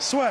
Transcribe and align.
Soit. 0.00 0.30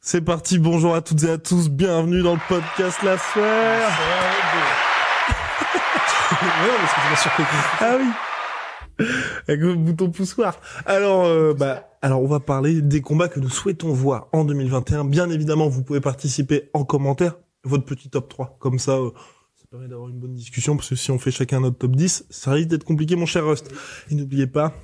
C'est 0.00 0.20
parti, 0.20 0.60
bonjour 0.60 0.94
à 0.94 1.02
toutes 1.02 1.24
et 1.24 1.30
à 1.30 1.38
tous, 1.38 1.68
bienvenue 1.68 2.22
dans 2.22 2.34
le 2.34 2.40
podcast 2.48 3.02
La 3.02 3.18
Soirée. 3.18 3.40
Ah 7.80 7.96
oui. 7.98 8.06
Avec 9.48 9.60
le 9.60 9.74
bouton 9.74 10.10
poussoir. 10.10 10.60
Alors, 10.86 11.24
euh, 11.24 11.54
bah, 11.54 11.88
alors 12.02 12.22
on 12.22 12.26
va 12.28 12.40
parler 12.40 12.80
des 12.82 13.00
combats 13.00 13.28
que 13.28 13.40
nous 13.40 13.48
souhaitons 13.50 13.92
voir 13.92 14.28
en 14.32 14.44
2021. 14.44 15.04
Bien 15.04 15.30
évidemment, 15.30 15.68
vous 15.68 15.82
pouvez 15.82 16.00
participer 16.00 16.70
en 16.74 16.84
commentaire 16.84 17.36
votre 17.64 17.84
petit 17.84 18.08
top 18.10 18.28
3. 18.28 18.56
Comme 18.60 18.78
ça, 18.78 18.92
euh, 18.92 19.10
ça 19.56 19.64
permet 19.70 19.88
d'avoir 19.88 20.08
une 20.08 20.18
bonne 20.18 20.34
discussion 20.34 20.76
parce 20.76 20.88
que 20.90 20.96
si 20.96 21.10
on 21.10 21.18
fait 21.18 21.30
chacun 21.30 21.60
notre 21.60 21.78
top 21.78 21.96
10, 21.96 22.26
ça 22.30 22.52
risque 22.52 22.68
d'être 22.68 22.84
compliqué, 22.84 23.16
mon 23.16 23.26
cher 23.26 23.46
Rust. 23.46 23.70
Et 24.10 24.14
n'oubliez 24.14 24.46
pas, 24.46 24.74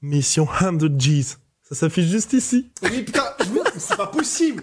mission 0.00 0.46
100 0.46 0.78
G's. 0.96 1.38
Ça 1.62 1.74
s'affiche 1.74 2.06
juste 2.06 2.32
ici. 2.34 2.70
Oui, 2.82 3.02
putain, 3.02 3.24
c'est 3.76 3.96
pas 3.96 4.06
possible. 4.06 4.62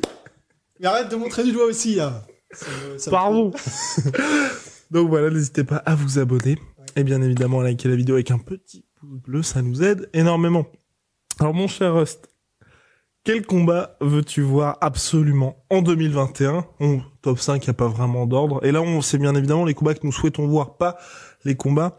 Mais 0.80 0.88
arrête 0.88 1.10
de 1.10 1.16
montrer 1.16 1.44
du 1.44 1.52
doigt 1.52 1.66
aussi, 1.66 1.96
là. 1.96 2.24
Ça 2.54 2.66
me- 2.94 2.98
ça 2.98 3.10
me- 3.10 3.16
Pardon. 3.16 3.52
Donc 4.92 5.10
voilà, 5.10 5.30
n'hésitez 5.30 5.64
pas 5.64 5.78
à 5.78 5.96
vous 5.96 6.20
abonner 6.20 6.58
et 6.96 7.04
bien 7.04 7.22
évidemment 7.22 7.62
à 7.62 7.64
liker 7.64 7.90
la 7.90 7.96
vidéo 7.96 8.16
avec 8.16 8.32
un 8.32 8.38
petit 8.38 8.86
pouce 9.00 9.20
bleu, 9.22 9.44
ça 9.44 9.62
nous 9.62 9.84
aide 9.84 10.10
énormément. 10.14 10.66
Alors 11.40 11.54
mon 11.54 11.68
cher 11.68 11.96
Rust, 11.96 12.30
quel 13.24 13.46
combat 13.46 13.98
veux-tu 14.02 14.42
voir 14.42 14.78
absolument 14.82 15.64
en 15.70 15.82
2021 15.82 16.66
On 16.80 17.02
top 17.22 17.40
5, 17.40 17.64
il 17.64 17.70
n'y 17.70 17.72
a 17.72 17.74
pas 17.76 17.88
vraiment 17.88 18.26
d'ordre. 18.26 18.66
Et 18.66 18.72
là, 18.72 18.82
on 18.82 19.02
sait 19.02 19.20
bien 19.20 19.36
évidemment 19.36 19.64
les 19.64 19.76
combats 19.76 19.94
que 19.94 20.06
nous 20.06 20.12
souhaitons 20.12 20.48
voir, 20.48 20.78
pas 20.78 20.98
les 21.46 21.56
combats 21.56 21.98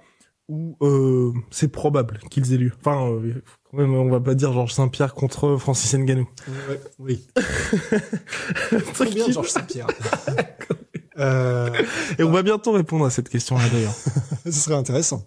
où 0.48 0.76
euh, 0.82 1.32
c'est 1.50 1.68
probable 1.68 2.18
qu'ils 2.30 2.52
aient 2.52 2.56
lieu. 2.58 2.72
Enfin, 2.80 3.08
euh, 3.08 3.42
quand 3.70 3.76
même, 3.76 3.94
on 3.94 4.10
va 4.10 4.20
pas 4.20 4.34
dire 4.34 4.52
Georges 4.52 4.72
Saint-Pierre 4.72 5.14
contre 5.14 5.56
Francis 5.56 5.94
Ngannou. 5.94 6.28
Ouais, 6.68 6.80
oui. 6.98 7.28
Très 8.94 9.10
bien, 9.10 9.30
Georges 9.30 9.50
Saint-Pierre. 9.50 9.86
euh, 11.22 11.70
Et 12.18 12.22
on 12.24 12.30
va 12.30 12.42
bientôt 12.42 12.72
répondre 12.72 13.04
à 13.04 13.10
cette 13.10 13.28
question-là 13.28 13.68
d'ailleurs. 13.72 13.94
ce 14.44 14.52
serait 14.52 14.74
intéressant. 14.74 15.24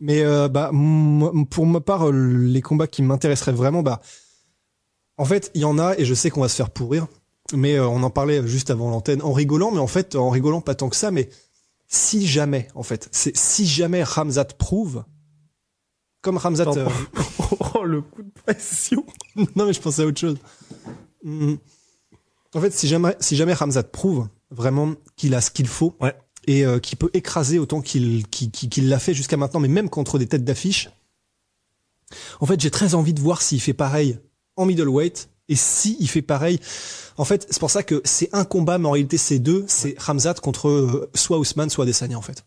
Mais 0.00 0.22
euh, 0.22 0.48
bah, 0.48 0.70
pour 1.50 1.66
ma 1.66 1.80
part, 1.80 2.08
euh, 2.08 2.12
les 2.12 2.62
combats 2.62 2.86
qui 2.86 3.02
m'intéresseraient 3.02 3.52
vraiment, 3.52 3.82
bah, 3.82 4.00
en 5.16 5.24
fait, 5.24 5.50
il 5.54 5.60
y 5.60 5.64
en 5.64 5.78
a 5.78 5.96
et 5.96 6.04
je 6.04 6.14
sais 6.14 6.30
qu'on 6.30 6.40
va 6.40 6.48
se 6.48 6.56
faire 6.56 6.70
pourrir. 6.70 7.06
Mais 7.52 7.76
euh, 7.76 7.86
on 7.86 8.02
en 8.02 8.10
parlait 8.10 8.46
juste 8.46 8.70
avant 8.70 8.90
l'antenne 8.90 9.22
en 9.22 9.32
rigolant, 9.32 9.70
mais 9.70 9.78
en 9.78 9.86
fait, 9.86 10.16
en 10.16 10.30
rigolant 10.30 10.60
pas 10.60 10.74
tant 10.74 10.88
que 10.88 10.96
ça. 10.96 11.10
Mais 11.10 11.28
si 11.86 12.26
jamais, 12.26 12.68
en 12.74 12.82
fait, 12.82 13.08
c'est 13.12 13.36
si 13.36 13.66
jamais 13.66 14.02
Ramzat 14.02 14.46
prouve, 14.58 15.04
comme 16.22 16.38
Ramzat, 16.38 16.64
Oh, 17.74 17.84
le 17.84 18.00
coup 18.00 18.22
de 18.22 18.30
pression. 18.30 19.04
non, 19.36 19.66
mais 19.66 19.72
je 19.72 19.80
pensais 19.80 20.02
à 20.02 20.06
autre 20.06 20.20
chose. 20.20 20.38
Mm. 21.22 21.54
En 22.54 22.60
fait, 22.60 22.72
si 22.72 22.88
jamais, 22.88 23.16
si 23.20 23.36
jamais 23.36 23.52
Ramzat 23.52 23.82
prouve 23.84 24.28
vraiment 24.54 24.94
qu'il 25.16 25.34
a 25.34 25.40
ce 25.40 25.50
qu'il 25.50 25.66
faut 25.66 25.96
Ouais. 26.00 26.14
et 26.46 26.64
euh, 26.64 26.78
qu'il 26.78 26.98
peut 26.98 27.10
écraser 27.12 27.58
autant 27.58 27.80
qu'il 27.80 28.26
qu'il 28.28 28.50
qu'il 28.50 28.88
l'a 28.88 28.98
fait 28.98 29.14
jusqu'à 29.14 29.36
maintenant, 29.36 29.60
mais 29.60 29.68
même 29.68 29.88
contre 29.90 30.18
des 30.18 30.26
têtes 30.26 30.44
d'affiche, 30.44 30.88
en 32.40 32.46
fait, 32.46 32.60
j'ai 32.60 32.70
très 32.70 32.94
envie 32.94 33.14
de 33.14 33.20
voir 33.20 33.42
s'il 33.42 33.60
fait 33.60 33.72
pareil 33.72 34.18
en 34.56 34.66
middleweight 34.66 35.28
et 35.48 35.56
si 35.56 35.96
il 36.00 36.08
fait 36.08 36.22
pareil. 36.22 36.60
En 37.16 37.24
fait, 37.24 37.46
c'est 37.50 37.58
pour 37.60 37.70
ça 37.70 37.82
que 37.82 38.00
c'est 38.04 38.28
un 38.32 38.44
combat, 38.44 38.78
mais 38.78 38.86
en 38.86 38.92
réalité, 38.92 39.16
c'est 39.18 39.38
deux. 39.38 39.64
C'est 39.68 39.94
Ramzat 39.98 40.34
contre 40.34 40.68
euh, 40.68 41.10
soit 41.14 41.38
Ousmane, 41.38 41.70
soit 41.70 41.84
Adesanya, 41.84 42.16
en 42.16 42.22
fait. 42.22 42.44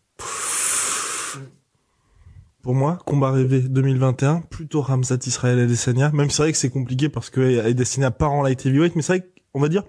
Pour 2.62 2.74
moi, 2.74 2.98
combat 3.06 3.30
rêvé 3.30 3.60
2021, 3.60 4.40
plutôt 4.40 4.82
Ramzat 4.82 5.18
Israël 5.26 5.58
Adesanya. 5.60 6.10
Même 6.12 6.28
si 6.28 6.36
c'est 6.36 6.42
vrai 6.42 6.52
que 6.52 6.58
c'est 6.58 6.70
compliqué 6.70 7.08
parce 7.08 7.30
que 7.30 7.60
Adesanya 7.60 8.10
part 8.10 8.32
en 8.32 8.42
light 8.42 8.64
heavyweight, 8.66 8.96
mais 8.96 9.02
c'est 9.02 9.18
vrai 9.18 9.28
qu'on 9.52 9.60
va 9.60 9.68
dire, 9.68 9.84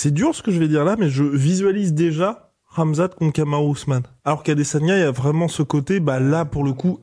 c'est 0.00 0.10
dur 0.12 0.34
ce 0.34 0.42
que 0.42 0.50
je 0.50 0.58
vais 0.58 0.68
dire 0.68 0.84
là, 0.84 0.96
mais 0.98 1.10
je 1.10 1.22
visualise 1.24 1.92
déjà 1.94 2.52
Ramzat 2.66 3.08
contre 3.08 3.32
Kamaru 3.32 3.72
Usman. 3.72 4.02
Alors 4.24 4.42
qu'Adesanya, 4.42 4.96
il 4.96 5.00
y 5.00 5.04
a 5.04 5.10
vraiment 5.10 5.48
ce 5.48 5.62
côté, 5.62 6.00
bah 6.00 6.20
là 6.20 6.44
pour 6.44 6.64
le 6.64 6.72
coup, 6.72 7.00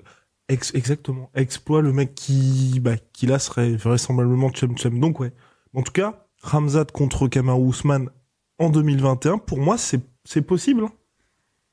ex- 0.50 0.74
exactement, 0.74 1.30
exploit 1.36 1.81
le 1.81 1.91
mec 1.94 2.16
qui, 2.16 2.80
bah 2.80 2.96
qui 3.13 3.25
là 3.28 3.38
serait 3.40 3.75
vraisemblablement 3.75 4.52
Chem 4.53 4.78
Chem. 4.78 5.00
Donc 5.00 5.19
ouais. 5.19 5.31
En 5.75 5.81
tout 5.84 5.91
cas, 5.91 6.25
Ramzat 6.41 6.86
contre 6.86 7.28
Kamaru 7.28 7.69
Usman 7.69 8.09
en 8.59 8.69
2021, 8.69 9.38
pour 9.40 9.59
moi 9.59 9.78
c'est 9.78 10.02
c'est 10.25 10.41
possible. 10.41 10.84
hein. 10.86 10.91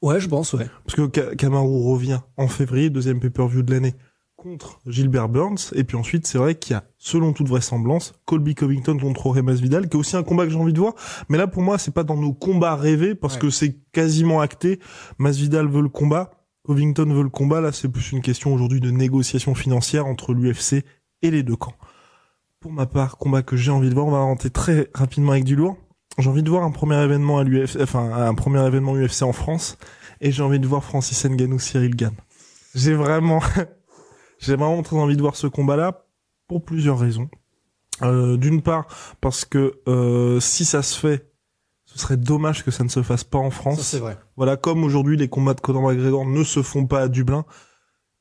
Ouais, 0.02 0.20
je 0.20 0.28
pense, 0.28 0.52
ouais. 0.52 0.66
Parce 0.84 0.94
que 0.96 1.06
Ka- 1.06 1.34
Kamaru 1.34 1.88
revient 1.90 2.20
en 2.36 2.46
février, 2.48 2.90
deuxième 2.90 3.20
pay-per-view 3.20 3.62
de 3.62 3.72
l'année, 3.72 3.94
contre 4.44 4.78
Gilbert 4.86 5.30
Burns. 5.30 5.72
Et 5.74 5.84
puis 5.84 5.96
ensuite, 5.96 6.26
c'est 6.26 6.36
vrai 6.36 6.54
qu'il 6.54 6.74
y 6.74 6.76
a, 6.76 6.84
selon 6.98 7.32
toute 7.32 7.48
vraisemblance, 7.48 8.12
Colby 8.26 8.54
Covington 8.54 8.98
contre 8.98 9.22
Jorge 9.22 9.40
Masvidal, 9.40 9.88
qui 9.88 9.96
est 9.96 10.00
aussi 10.00 10.16
un 10.16 10.22
combat 10.22 10.44
que 10.44 10.50
j'ai 10.50 10.58
envie 10.58 10.74
de 10.74 10.78
voir. 10.80 10.92
Mais 11.30 11.38
là, 11.38 11.46
pour 11.46 11.62
moi, 11.62 11.78
c'est 11.78 11.94
pas 11.94 12.04
dans 12.04 12.16
nos 12.18 12.34
combats 12.34 12.76
rêvés, 12.76 13.14
parce 13.14 13.34
Ouais. 13.34 13.40
que 13.40 13.50
c'est 13.50 13.74
quasiment 13.92 14.42
acté. 14.42 14.80
Masvidal 15.18 15.66
veut 15.66 15.80
le 15.80 15.88
combat, 15.88 16.30
Covington 16.64 17.06
veut 17.06 17.22
le 17.22 17.30
combat. 17.30 17.62
Là, 17.62 17.72
c'est 17.72 17.88
plus 17.88 18.12
une 18.12 18.20
question 18.20 18.52
aujourd'hui 18.52 18.80
de 18.80 18.90
négociation 18.90 19.54
financière 19.54 20.04
entre 20.06 20.34
l'UFC 20.34 20.84
et 21.22 21.30
les 21.30 21.42
deux 21.42 21.56
camps. 21.56 21.74
Pour 22.60 22.70
ma 22.70 22.84
part, 22.84 23.16
combat 23.16 23.42
que 23.42 23.56
j'ai 23.56 23.70
envie 23.70 23.88
de 23.88 23.94
voir, 23.94 24.06
on 24.06 24.10
va 24.10 24.20
rentrer 24.20 24.50
très 24.50 24.90
rapidement 24.94 25.32
avec 25.32 25.44
du 25.44 25.56
lourd. 25.56 25.76
J'ai 26.18 26.28
envie 26.28 26.42
de 26.42 26.50
voir 26.50 26.64
un 26.64 26.70
premier 26.70 27.02
événement 27.02 27.38
à 27.38 27.44
l'UFC, 27.44 27.78
enfin 27.80 28.12
un 28.12 28.34
premier 28.34 28.64
événement 28.66 28.94
UFC 28.94 29.22
en 29.22 29.32
France, 29.32 29.78
et 30.20 30.32
j'ai 30.32 30.42
envie 30.42 30.60
de 30.60 30.66
voir 30.66 30.84
Francis 30.84 31.24
Ngannou 31.24 31.58
Cyril 31.58 31.96
Gann. 31.96 32.12
J'ai 32.74 32.92
vraiment, 32.94 33.40
j'ai 34.38 34.56
vraiment 34.56 34.82
très 34.82 34.96
envie 34.96 35.16
de 35.16 35.22
voir 35.22 35.36
ce 35.36 35.46
combat-là 35.46 36.06
pour 36.48 36.64
plusieurs 36.64 36.98
raisons. 36.98 37.28
Euh, 38.02 38.36
D'une 38.36 38.60
part 38.62 38.86
parce 39.20 39.44
que 39.44 39.80
euh, 39.88 40.40
si 40.40 40.64
ça 40.64 40.82
se 40.82 40.98
fait, 40.98 41.30
ce 41.84 41.98
serait 41.98 42.16
dommage 42.16 42.64
que 42.64 42.70
ça 42.70 42.82
ne 42.82 42.88
se 42.88 43.02
fasse 43.02 43.24
pas 43.24 43.38
en 43.38 43.50
France. 43.50 43.78
Ça, 43.78 43.84
c'est 43.84 43.98
vrai. 43.98 44.18
Voilà, 44.36 44.56
comme 44.56 44.82
aujourd'hui 44.84 45.16
les 45.16 45.28
combats 45.28 45.54
de 45.54 45.60
Conor 45.60 45.82
McGregor 45.82 46.26
ne 46.26 46.42
se 46.42 46.62
font 46.62 46.86
pas 46.86 47.02
à 47.02 47.08
Dublin, 47.08 47.44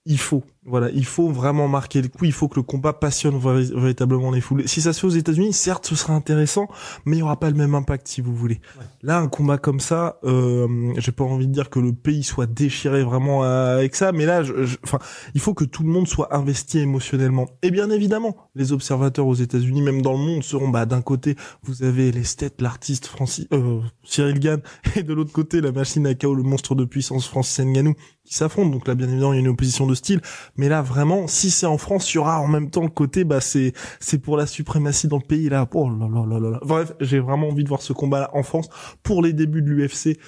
il 0.05 0.19
faut, 0.19 0.43
voilà, 0.65 0.89
il 0.91 1.05
faut 1.05 1.29
vraiment 1.29 1.67
marquer 1.67 2.01
le 2.01 2.07
coup. 2.07 2.25
Il 2.25 2.31
faut 2.31 2.47
que 2.47 2.55
le 2.55 2.63
combat 2.63 2.93
passionne 2.93 3.37
véritablement 3.37 4.31
les 4.31 4.39
foules. 4.41 4.67
Si 4.67 4.81
ça 4.81 4.93
se 4.93 5.01
fait 5.01 5.07
aux 5.07 5.09
États-Unis, 5.09 5.51
certes, 5.53 5.85
ce 5.87 5.95
sera 5.95 6.13
intéressant, 6.13 6.67
mais 7.05 7.17
il 7.17 7.19
y 7.19 7.21
aura 7.23 7.39
pas 7.39 7.49
le 7.49 7.55
même 7.57 7.75
impact 7.75 8.07
si 8.07 8.21
vous 8.21 8.33
voulez. 8.35 8.61
Ouais. 8.79 8.85
Là, 9.01 9.19
un 9.19 9.27
combat 9.27 9.57
comme 9.57 9.79
ça, 9.81 10.19
euh, 10.23 10.93
j'ai 10.97 11.11
pas 11.11 11.23
envie 11.25 11.47
de 11.47 11.51
dire 11.51 11.69
que 11.69 11.79
le 11.79 11.91
pays 11.93 12.23
soit 12.23 12.45
déchiré 12.45 13.03
vraiment 13.03 13.43
avec 13.43 13.95
ça, 13.95 14.11
mais 14.13 14.25
là, 14.25 14.43
je- 14.43 14.63
je- 14.63 14.77
enfin, 14.83 14.99
il 15.33 15.41
faut 15.41 15.53
que 15.53 15.65
tout 15.65 15.83
le 15.83 15.89
monde 15.89 16.07
soit 16.07 16.35
investi 16.35 16.79
émotionnellement. 16.79 17.47
Et 17.61 17.69
bien 17.71 17.89
évidemment, 17.89 18.35
les 18.55 18.71
observateurs 18.71 19.27
aux 19.27 19.35
États-Unis, 19.35 19.81
même 19.81 20.01
dans 20.01 20.13
le 20.13 20.19
monde, 20.19 20.43
seront 20.43 20.69
bah 20.69 20.85
d'un 20.85 21.01
côté, 21.01 21.35
vous 21.63 21.83
avez 21.83 22.11
les 22.11 22.23
States, 22.23 22.61
l'artiste 22.61 23.07
Francis, 23.07 23.47
euh, 23.53 23.81
Cyril 24.03 24.39
Gann, 24.39 24.61
et 24.95 25.03
de 25.03 25.13
l'autre 25.13 25.33
côté, 25.33 25.59
la 25.59 25.71
machine 25.73 26.07
à 26.07 26.15
KO, 26.15 26.33
le 26.33 26.43
monstre 26.43 26.75
de 26.75 26.85
puissance 26.85 27.27
Francis 27.27 27.59
Ngannou, 27.65 27.95
qui 28.23 28.35
s'affrontent. 28.35 28.69
Donc 28.69 28.87
là, 28.87 28.95
bien 28.95 29.07
évidemment, 29.09 29.33
il 29.33 29.37
y 29.37 29.39
a 29.39 29.41
une 29.41 29.49
opposition 29.49 29.85
de 29.85 29.95
style. 29.95 30.21
Mais 30.55 30.69
là, 30.69 30.81
vraiment, 30.81 31.27
si 31.27 31.49
c'est 31.49 31.65
en 31.65 31.77
France, 31.77 32.13
il 32.13 32.17
y 32.17 32.19
aura 32.19 32.39
en 32.39 32.47
même 32.47 32.69
temps 32.69 32.83
le 32.83 32.89
côté, 32.89 33.23
bah, 33.23 33.41
c'est, 33.41 33.73
c'est 33.99 34.19
pour 34.19 34.37
la 34.37 34.45
suprématie 34.45 35.07
dans 35.07 35.17
le 35.17 35.25
pays, 35.25 35.49
là. 35.49 35.67
Oh 35.73 35.89
là 35.89 36.07
là 36.07 36.25
là 36.27 36.39
là 36.39 36.49
là. 36.51 36.59
Bref, 36.63 36.93
j'ai 36.99 37.19
vraiment 37.19 37.47
envie 37.49 37.63
de 37.63 37.69
voir 37.69 37.81
ce 37.81 37.93
combat-là 37.93 38.29
en 38.33 38.43
France. 38.43 38.69
Pour 39.01 39.21
les 39.23 39.33
débuts 39.33 39.61
de 39.61 39.69
l'UFC, 39.69 40.19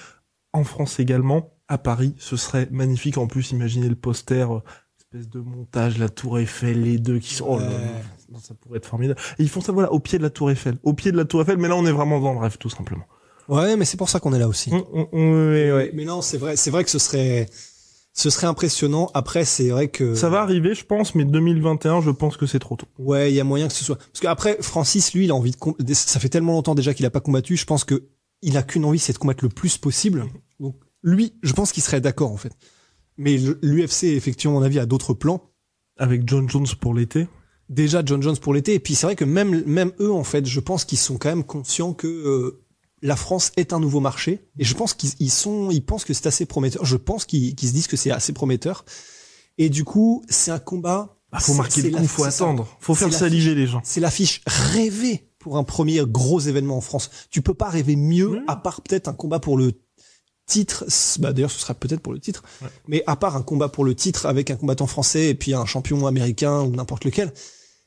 en 0.52 0.64
France 0.64 0.98
également, 0.98 1.52
à 1.68 1.78
Paris, 1.78 2.14
ce 2.18 2.36
serait 2.36 2.68
magnifique. 2.70 3.18
En 3.18 3.26
plus, 3.26 3.52
imaginez 3.52 3.88
le 3.88 3.94
poster, 3.94 4.50
euh, 4.50 4.60
espèce 4.98 5.28
de 5.28 5.40
montage, 5.40 5.98
la 5.98 6.08
Tour 6.08 6.38
Eiffel, 6.38 6.82
les 6.82 6.98
deux 6.98 7.18
qui 7.18 7.34
sont, 7.34 7.46
oh 7.48 7.58
là 7.58 7.66
là. 7.66 7.78
Non, 8.32 8.38
ça 8.40 8.54
pourrait 8.54 8.78
être 8.78 8.86
formidable. 8.86 9.20
Et 9.38 9.44
ils 9.44 9.48
font 9.48 9.60
ça, 9.60 9.70
voilà, 9.70 9.92
au 9.92 10.00
pied 10.00 10.18
de 10.18 10.24
la 10.24 10.30
Tour 10.30 10.50
Eiffel. 10.50 10.78
Au 10.82 10.92
pied 10.94 11.12
de 11.12 11.16
la 11.16 11.24
Tour 11.24 11.42
Eiffel, 11.42 11.58
mais 11.58 11.68
là, 11.68 11.76
on 11.76 11.86
est 11.86 11.92
vraiment 11.92 12.20
dans 12.20 12.32
le 12.32 12.38
rêve, 12.38 12.58
tout 12.58 12.70
simplement. 12.70 13.04
Ouais, 13.48 13.76
mais 13.76 13.84
c'est 13.84 13.96
pour 13.96 14.08
ça 14.08 14.18
qu'on 14.18 14.32
est 14.32 14.38
là 14.38 14.48
aussi. 14.48 14.72
Mm, 14.72 14.82
mm, 14.92 15.06
mm, 15.12 15.50
ouais, 15.52 15.72
ouais. 15.72 15.90
Mais 15.94 16.04
non, 16.04 16.20
c'est 16.22 16.38
vrai, 16.38 16.56
c'est 16.56 16.70
vrai 16.70 16.82
que 16.82 16.90
ce 16.90 16.98
serait, 16.98 17.46
Ce 18.16 18.30
serait 18.30 18.46
impressionnant. 18.46 19.10
Après, 19.12 19.44
c'est 19.44 19.68
vrai 19.68 19.88
que 19.88 20.14
Ça 20.14 20.30
va 20.30 20.40
arriver, 20.40 20.74
je 20.74 20.86
pense, 20.86 21.14
mais 21.14 21.26
2021, 21.26 22.00
je 22.00 22.10
pense 22.10 22.38
que 22.38 22.46
c'est 22.46 22.58
trop 22.58 22.74
tôt. 22.74 22.86
Ouais, 22.98 23.30
il 23.30 23.34
y 23.34 23.40
a 23.40 23.44
moyen 23.44 23.68
que 23.68 23.74
ce 23.74 23.84
soit. 23.84 23.96
Parce 23.96 24.20
qu'après, 24.20 24.56
Francis, 24.62 25.12
lui, 25.12 25.26
il 25.26 25.30
a 25.30 25.34
envie 25.34 25.52
de. 25.78 25.94
Ça 25.94 26.18
fait 26.18 26.30
tellement 26.30 26.52
longtemps 26.52 26.74
déjà 26.74 26.94
qu'il 26.94 27.04
a 27.04 27.10
pas 27.10 27.20
combattu. 27.20 27.58
Je 27.58 27.66
pense 27.66 27.84
que 27.84 28.08
il 28.40 28.56
a 28.56 28.62
qu'une 28.62 28.86
envie, 28.86 28.98
c'est 28.98 29.12
de 29.12 29.18
combattre 29.18 29.44
le 29.44 29.50
plus 29.50 29.76
possible. 29.76 30.24
Donc 30.60 30.76
lui, 31.02 31.34
je 31.42 31.52
pense 31.52 31.72
qu'il 31.72 31.82
serait 31.82 32.00
d'accord 32.00 32.32
en 32.32 32.38
fait. 32.38 32.52
Mais 33.18 33.36
l'UFC, 33.36 34.04
effectivement, 34.04 34.56
à 34.56 34.60
mon 34.60 34.66
avis, 34.66 34.78
a 34.78 34.86
d'autres 34.86 35.12
plans. 35.12 35.50
Avec 35.98 36.26
John 36.26 36.48
Jones 36.48 36.66
pour 36.80 36.94
l'été. 36.94 37.28
Déjà 37.68 38.02
John 38.04 38.22
Jones 38.22 38.38
pour 38.38 38.54
l'été. 38.54 38.72
Et 38.72 38.80
puis 38.80 38.94
c'est 38.94 39.06
vrai 39.06 39.16
que 39.16 39.26
même 39.26 39.62
même 39.66 39.92
eux, 40.00 40.12
en 40.12 40.24
fait, 40.24 40.46
je 40.46 40.60
pense 40.60 40.86
qu'ils 40.86 40.98
sont 40.98 41.18
quand 41.18 41.28
même 41.28 41.44
conscients 41.44 41.92
que 41.92 42.06
euh, 42.06 42.62
la 43.02 43.16
France 43.16 43.52
est 43.56 43.72
un 43.72 43.80
nouveau 43.80 44.00
marché. 44.00 44.48
Et 44.58 44.64
je 44.64 44.74
pense 44.74 44.94
qu'ils 44.94 45.10
ils 45.20 45.30
sont, 45.30 45.70
ils 45.70 45.84
pensent 45.84 46.04
que 46.04 46.14
c'est 46.14 46.26
assez 46.26 46.46
prometteur. 46.46 46.84
Je 46.84 46.96
pense 46.96 47.24
qu'ils 47.24 47.50
se 47.58 47.72
disent 47.72 47.86
que 47.86 47.96
c'est 47.96 48.10
assez 48.10 48.32
prometteur. 48.32 48.84
Et 49.58 49.68
du 49.70 49.84
coup, 49.84 50.22
c'est 50.28 50.50
un 50.50 50.58
combat. 50.58 51.16
Bah, 51.32 51.40
faut 51.40 51.54
marquer 51.54 51.82
le 51.82 51.90
la- 51.90 52.00
coup, 52.00 52.06
faut 52.06 52.24
c'est 52.24 52.30
ça. 52.30 52.44
attendre. 52.44 52.68
Faut 52.80 52.94
faire 52.94 53.12
saliver 53.12 53.54
les 53.54 53.66
gens. 53.66 53.80
C'est 53.84 54.00
l'affiche 54.00 54.40
rêvée 54.46 55.28
pour 55.38 55.56
un 55.58 55.64
premier 55.64 56.02
gros 56.06 56.40
événement 56.40 56.76
en 56.76 56.80
France. 56.80 57.10
Tu 57.30 57.42
peux 57.42 57.54
pas 57.54 57.68
rêver 57.68 57.96
mieux, 57.96 58.42
à 58.48 58.56
part 58.56 58.80
peut-être 58.82 59.08
un 59.08 59.12
combat 59.12 59.40
pour 59.40 59.56
le 59.58 59.72
titre. 60.46 60.84
Bah, 61.18 61.32
d'ailleurs, 61.32 61.50
ce 61.50 61.58
sera 61.60 61.74
peut-être 61.74 62.00
pour 62.00 62.12
le 62.12 62.20
titre. 62.20 62.42
Ouais. 62.62 62.68
Mais 62.88 63.02
à 63.06 63.16
part 63.16 63.34
un 63.36 63.42
combat 63.42 63.68
pour 63.68 63.84
le 63.84 63.94
titre 63.94 64.26
avec 64.26 64.50
un 64.50 64.56
combattant 64.56 64.86
français 64.86 65.28
et 65.30 65.34
puis 65.34 65.52
un 65.54 65.66
champion 65.66 66.06
américain 66.06 66.62
ou 66.62 66.70
n'importe 66.70 67.04
lequel, 67.04 67.32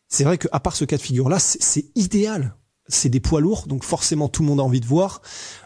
c'est 0.08 0.24
vrai 0.24 0.38
que 0.38 0.48
à 0.52 0.60
part 0.60 0.76
ce 0.76 0.86
cas 0.86 0.98
de 0.98 1.02
figure-là, 1.02 1.40
c'est 1.40 1.62
c'est 1.62 1.86
idéal. 1.96 2.56
C'est 2.90 3.10
des 3.10 3.20
poids 3.20 3.40
lourds, 3.40 3.66
donc 3.68 3.84
forcément 3.84 4.28
tout 4.28 4.42
le 4.42 4.50
monde 4.50 4.60
a 4.60 4.64
envie 4.64 4.82
de 4.82 4.86
voir. 4.86 5.22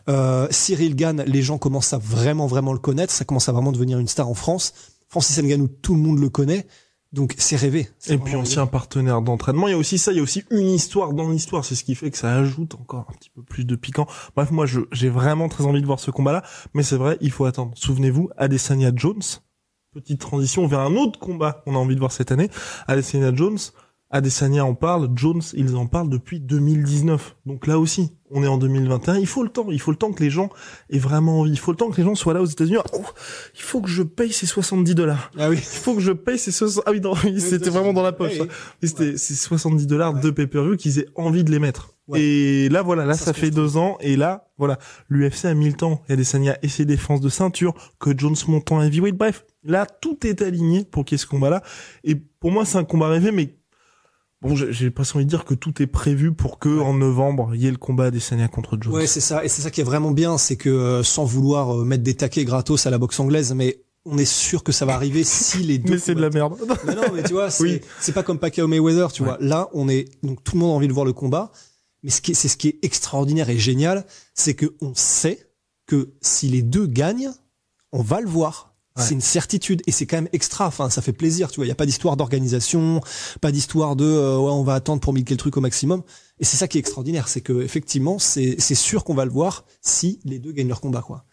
Euh, 0.10 0.48
Cyril 0.52 0.96
Gann, 0.96 1.24
les 1.26 1.42
gens 1.42 1.58
commencent 1.58 1.94
à 1.94 1.98
vraiment 1.98 2.46
vraiment 2.48 2.74
le 2.74 2.80
connaître. 2.80 3.12
Ça 3.14 3.26
commence 3.26 3.50
à 3.50 3.52
vraiment 3.52 3.72
devenir 3.72 3.98
une 4.00 4.08
star 4.08 4.28
en 4.30 4.34
France. 4.36 4.74
Francis 5.10 5.38
Ngannou, 5.42 5.68
tout 5.68 5.96
le 5.96 6.02
monde 6.02 6.20
le 6.20 6.30
connaît. 6.30 6.68
Donc 7.14 7.36
c'est 7.38 7.56
rêvé. 7.56 7.90
Et 8.08 8.18
puis 8.18 8.36
ancien 8.36 8.66
partenaire 8.66 9.22
d'entraînement. 9.22 9.68
Il 9.68 9.72
y 9.72 9.74
a 9.76 9.78
aussi 9.78 10.00
ça, 10.00 10.12
il 10.12 10.18
y 10.18 10.20
a 10.20 10.24
aussi 10.24 10.44
une 10.50 10.68
histoire 10.72 11.14
dans 11.14 11.30
l'histoire. 11.30 11.64
C'est 11.64 11.76
ce 11.76 11.84
qui 11.84 11.94
fait 11.94 12.10
que 12.10 12.18
ça 12.18 12.34
ajoute 12.36 12.74
encore 12.74 13.06
un 13.10 13.14
petit 13.14 13.30
peu 13.30 13.44
plus 13.44 13.66
de 13.66 13.76
piquant. 13.76 14.08
Bref, 14.36 14.50
moi, 14.50 14.66
je- 14.66 14.80
j'ai 14.92 15.10
vraiment 15.10 15.48
très 15.48 15.64
envie 15.66 15.80
de 15.82 15.86
voir 15.86 16.00
ce 16.00 16.10
combat-là. 16.10 16.42
Mais 16.74 16.82
c'est 16.82 16.96
vrai, 16.98 17.18
il 17.22 17.30
faut 17.30 17.46
attendre. 17.46 17.72
Souvenez-vous, 17.76 18.30
Adesanya 18.36 18.92
Jones. 18.96 19.22
Petite 19.94 20.20
transition 20.22 20.66
vers 20.66 20.80
un 20.80 20.96
autre 20.96 21.20
combat 21.20 21.62
qu'on 21.64 21.76
a 21.76 21.78
envie 21.78 21.94
de 21.94 22.00
voir 22.00 22.12
cette 22.12 22.32
année. 22.32 22.50
Adesanya 22.88 23.32
Jones. 23.36 23.60
Adesanya 24.14 24.64
en 24.64 24.76
parle, 24.76 25.10
Jones, 25.16 25.42
ils 25.56 25.76
en 25.76 25.88
parlent 25.88 26.08
depuis 26.08 26.40
2019. 26.40 27.36
Donc 27.48 27.66
là 27.66 27.80
aussi, 27.80 28.12
on 28.30 28.44
est 28.44 28.48
en 28.48 28.60
2021. 28.60 29.18
Il 29.18 29.26
faut 29.26 29.42
le 29.42 29.50
temps. 29.50 29.66
Il 29.72 29.82
faut 29.82 29.90
le 29.90 29.98
temps 29.98 30.14
que 30.14 30.22
les 30.22 30.30
gens 30.30 30.50
aient 30.92 31.00
vraiment 31.00 31.40
envie. 31.40 31.50
Il 31.50 31.58
faut 31.58 31.72
le 31.72 31.78
temps 31.78 31.90
que 31.90 31.98
les 31.98 32.04
gens 32.04 32.14
soient 32.14 32.36
là 32.36 32.42
aux 32.44 32.46
États-Unis. 32.46 32.78
Oh, 32.94 33.02
il 33.56 33.62
faut 33.62 33.82
que 33.82 33.90
je 33.90 34.04
paye 34.04 34.32
ces 34.32 34.46
70 34.46 34.94
dollars. 34.94 35.32
Ah 35.36 35.50
oui. 35.50 35.56
Il 35.58 35.62
faut 35.64 35.96
que 35.96 36.00
je 36.00 36.12
paye 36.12 36.38
ces 36.38 36.52
60... 36.52 36.84
Ah 36.86 36.92
oui, 36.92 37.02
non, 37.02 37.14
oui, 37.24 37.42
c'était 37.42 37.72
vraiment 37.72 37.92
dans 37.92 38.04
la 38.04 38.12
poche. 38.12 38.38
Et 38.84 38.88
c'était 38.88 39.18
c'est 39.18 39.34
70 39.34 39.88
dollars 39.88 40.14
de 40.14 40.30
pay-per-view 40.30 40.78
qu'ils 40.78 41.00
aient 41.00 41.10
envie 41.16 41.44
de 41.44 41.50
les 41.50 41.60
mettre. 41.60 41.96
Ouais. 42.08 42.22
Et 42.22 42.70
là, 42.70 42.84
voilà, 42.84 43.06
là, 43.06 43.16
Ça 43.16 43.34
fait 43.34 43.50
deux 43.50 43.78
ans. 43.78 43.98
Et 44.00 44.16
là, 44.16 44.48
voilà, 44.60 44.78
l'UFC 45.10 45.46
a 45.46 45.56
mis 45.56 45.70
le 45.70 45.74
temps. 45.74 46.04
Il 46.08 46.12
y 46.12 46.14
a 46.14 46.18
des 46.18 46.24
Sanya 46.24 46.56
et 46.62 46.68
ses 46.68 46.86
défenses 46.86 47.20
de 47.20 47.30
ceinture, 47.30 47.74
que 48.00 48.16
Jones 48.16 48.36
monte 48.48 48.72
en 48.72 48.80
heavyweight. 48.80 49.16
Bref, 49.16 49.44
là, 49.64 49.88
tout 49.88 50.20
est 50.28 50.44
aligné 50.44 50.86
pour 50.86 51.04
qu'il 51.04 51.16
y 51.16 51.18
ait 51.20 51.24
ce 51.24 51.26
combat-là. 51.26 51.64
Et 52.04 52.14
pour 52.14 52.52
moi, 52.52 52.64
c'est 52.64 52.78
un 52.78 52.84
combat 52.84 53.08
rêvé, 53.08 53.32
mais 53.32 53.56
bon, 54.44 54.56
j'ai 54.56 54.92
pas 54.92 55.04
envie 55.16 55.26
de 55.26 55.30
dire 55.30 55.46
que 55.46 55.54
tout 55.54 55.82
est 55.82 55.88
prévu 55.88 56.34
pour 56.34 56.60
que 56.60 56.80
en 56.80 56.94
novembre, 56.94 57.52
il 57.56 57.62
y 57.62 57.68
ait 57.68 57.72
le 57.72 57.78
combat 57.78 58.12
des 58.12 58.20
Sanya 58.20 58.48
contre 58.48 58.78
Jones. 58.80 58.94
Ouais, 58.94 59.08
c'est 59.08 59.20
ça. 59.22 59.44
Et 59.44 59.50
c'est 59.50 59.62
ça 59.62 59.72
qui 59.72 59.82
est 59.82 59.86
vraiment 59.86 60.12
bien, 60.12 60.38
c'est 60.38 60.56
que 60.58 60.70
euh, 60.70 61.04
sans 61.04 61.26
vouloir 61.26 61.80
euh, 61.82 61.84
mettre 61.86 62.04
des 62.04 62.16
taquets 62.16 62.46
gratos 62.46 62.86
à 62.86 62.90
la 62.90 62.98
boxe 62.98 63.20
anglaise, 63.20 63.54
mais 63.54 63.84
on 64.06 64.18
est 64.18 64.26
sûr 64.26 64.64
que 64.64 64.72
ça 64.74 64.86
va 64.86 64.94
arriver 64.96 65.24
si 65.24 65.60
les 65.60 65.78
deux. 65.78 65.94
mais 65.94 65.98
c'est 66.00 66.14
de 66.16 66.22
la 66.22 66.30
merde. 66.30 66.56
Mais 66.86 66.94
non, 66.96 67.04
mais 67.14 67.24
tu 67.24 67.34
vois, 67.34 67.50
c'est 67.52 67.64
Oui. 67.64 67.82
pas 68.14 68.24
comme 68.24 68.38
Pacquiao 68.40 68.68
Mayweather, 68.68 69.12
tu 69.12 69.22
Ouais. 69.24 69.30
vois. 69.30 69.38
Là, 69.40 69.70
on 69.74 69.88
est 69.90 70.06
donc 70.24 70.44
tout 70.44 70.56
le 70.56 70.60
monde 70.62 70.72
a 70.72 70.74
envie 70.76 70.88
de 70.90 70.94
voir 70.94 71.06
le 71.06 71.14
combat, 71.14 71.52
mais 72.04 72.10
ce 72.10 72.22
qui 72.22 72.32
est, 72.32 72.34
c'est 72.36 72.50
ce 72.50 72.58
qui 72.58 72.68
est 72.68 72.80
extraordinaire 72.84 73.50
et 73.50 73.58
génial, 73.58 74.06
c'est 74.34 74.56
que 74.56 74.76
on 74.82 74.94
sait 74.94 75.48
que 75.88 76.12
si 76.22 76.50
les 76.50 76.62
deux 76.62 76.86
gagnent, 76.86 77.32
on 77.94 78.02
va 78.02 78.20
le 78.20 78.28
voir. 78.28 78.73
Ouais. 78.96 79.04
C'est 79.04 79.16
une 79.16 79.22
certitude 79.22 79.82
et 79.88 79.92
c'est 79.92 80.06
quand 80.06 80.18
même 80.18 80.30
extra. 80.34 80.68
Enfin, 80.68 80.90
ça 80.92 81.02
fait 81.02 81.14
plaisir, 81.14 81.50
tu 81.50 81.56
vois. 81.56 81.66
Il 81.66 81.70
y 81.70 81.72
a 81.72 81.76
pas 81.76 81.88
d'histoire 81.88 82.16
d'organisation, 82.16 83.02
pas 83.42 83.52
d'histoire 83.52 83.96
de 83.96 84.06
euh, 84.06 84.38
ouais, 84.38 84.52
on 84.52 84.64
va 84.64 84.76
attendre 84.76 85.02
pour 85.02 85.14
milquer 85.14 85.34
le 85.34 85.40
truc 85.40 85.58
au 85.58 85.62
maximum. 85.62 86.04
Et 86.40 86.46
c'est 86.46 86.58
ça 86.58 86.68
qui 86.68 86.78
est 86.78 86.80
extraordinaire, 86.82 87.28
c'est 87.28 87.42
que 87.42 87.64
effectivement, 87.64 88.20
c'est 88.20 88.56
c'est 88.60 88.76
sûr 88.76 89.04
qu'on 89.04 89.16
va 89.16 89.26
le 89.26 89.32
voir 89.32 89.66
si 89.82 90.20
les 90.26 90.38
deux 90.38 90.52
gagnent 90.52 90.68
leur 90.68 90.82
combat, 90.82 91.02
quoi. 91.02 91.26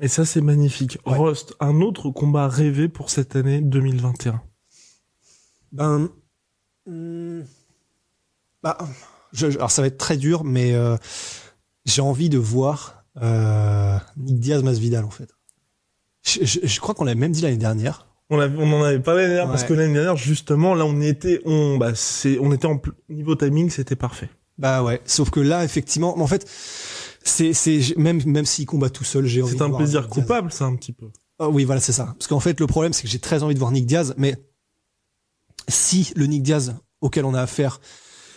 Et 0.00 0.06
ça, 0.06 0.24
c'est 0.24 0.40
magnifique. 0.40 0.98
Ouais. 1.04 1.18
Rust, 1.18 1.54
un 1.58 1.80
autre 1.80 2.10
combat 2.10 2.46
rêvé 2.46 2.88
pour 2.88 3.10
cette 3.10 3.34
année 3.34 3.60
2021. 3.60 4.40
Ben, 5.72 6.08
hum, 6.86 7.44
bah, 8.62 8.78
je, 9.32 9.50
je- 9.50 9.58
alors 9.58 9.70
ça 9.72 9.82
va 9.82 9.88
être 9.88 9.98
très 9.98 10.16
dur, 10.16 10.44
mais 10.44 10.74
euh, 10.74 10.96
j'ai 11.84 12.02
envie 12.02 12.28
de 12.28 12.38
voir 12.38 13.02
euh, 13.20 13.98
Nick 14.16 14.38
Diaz 14.38 14.62
Masvidal 14.62 15.04
en 15.04 15.10
fait. 15.10 15.30
Je, 16.28 16.44
je- 16.44 16.60
je 16.66 16.80
crois 16.80 16.94
qu'on 16.94 17.04
l'avait 17.04 17.18
même 17.20 17.32
dit 17.32 17.40
l'année 17.42 17.56
dernière. 17.56 18.06
On, 18.30 18.38
avait- 18.38 18.58
on 18.58 18.70
en 18.72 18.82
avait 18.82 19.00
parlé 19.00 19.22
l'année 19.22 19.34
dernière 19.34 19.50
parce 19.52 19.64
que 19.64 19.72
l'année 19.72 19.94
dernière, 19.94 20.16
justement, 20.16 20.74
là, 20.74 20.84
on 20.84 21.00
était, 21.00 21.40
on, 21.46 21.78
bah, 21.78 21.92
c'est, 21.94 22.38
on 22.40 22.52
était 22.52 22.66
en 22.66 22.80
niveau 23.08 23.34
timing, 23.36 23.70
c'était 23.70 23.96
parfait. 23.96 24.28
Bah 24.58 24.82
ouais. 24.82 25.00
Sauf 25.06 25.30
que 25.30 25.40
là, 25.40 25.64
effectivement, 25.64 26.14
mais 26.16 26.22
en 26.24 26.26
fait, 26.26 26.46
c'est 27.22 27.52
c'est 27.52 27.80
même 27.96 28.20
même 28.26 28.44
s'il 28.44 28.66
combat 28.66 28.90
tout 28.90 29.04
seul, 29.04 29.24
j'ai 29.24 29.40
envie. 29.40 29.52
C'est 29.52 29.58
de 29.58 29.62
un 29.62 29.68
voir 29.68 29.78
plaisir 29.78 30.08
coupable, 30.08 30.52
ça, 30.52 30.64
un 30.66 30.74
petit 30.76 30.92
peu. 30.92 31.06
Ah 31.38 31.48
oui, 31.48 31.64
voilà, 31.64 31.80
c'est 31.80 31.92
ça. 31.92 32.06
Parce 32.18 32.26
qu'en 32.26 32.40
fait, 32.40 32.58
le 32.60 32.66
problème, 32.66 32.92
c'est 32.92 33.02
que 33.04 33.08
j'ai 33.08 33.20
très 33.20 33.42
envie 33.44 33.54
de 33.54 33.58
voir 33.60 33.70
Nick 33.70 33.86
Diaz, 33.86 34.14
mais 34.18 34.34
si 35.68 36.12
le 36.16 36.26
Nick 36.26 36.42
Diaz 36.42 36.74
auquel 37.00 37.24
on 37.24 37.34
a 37.34 37.40
affaire, 37.42 37.80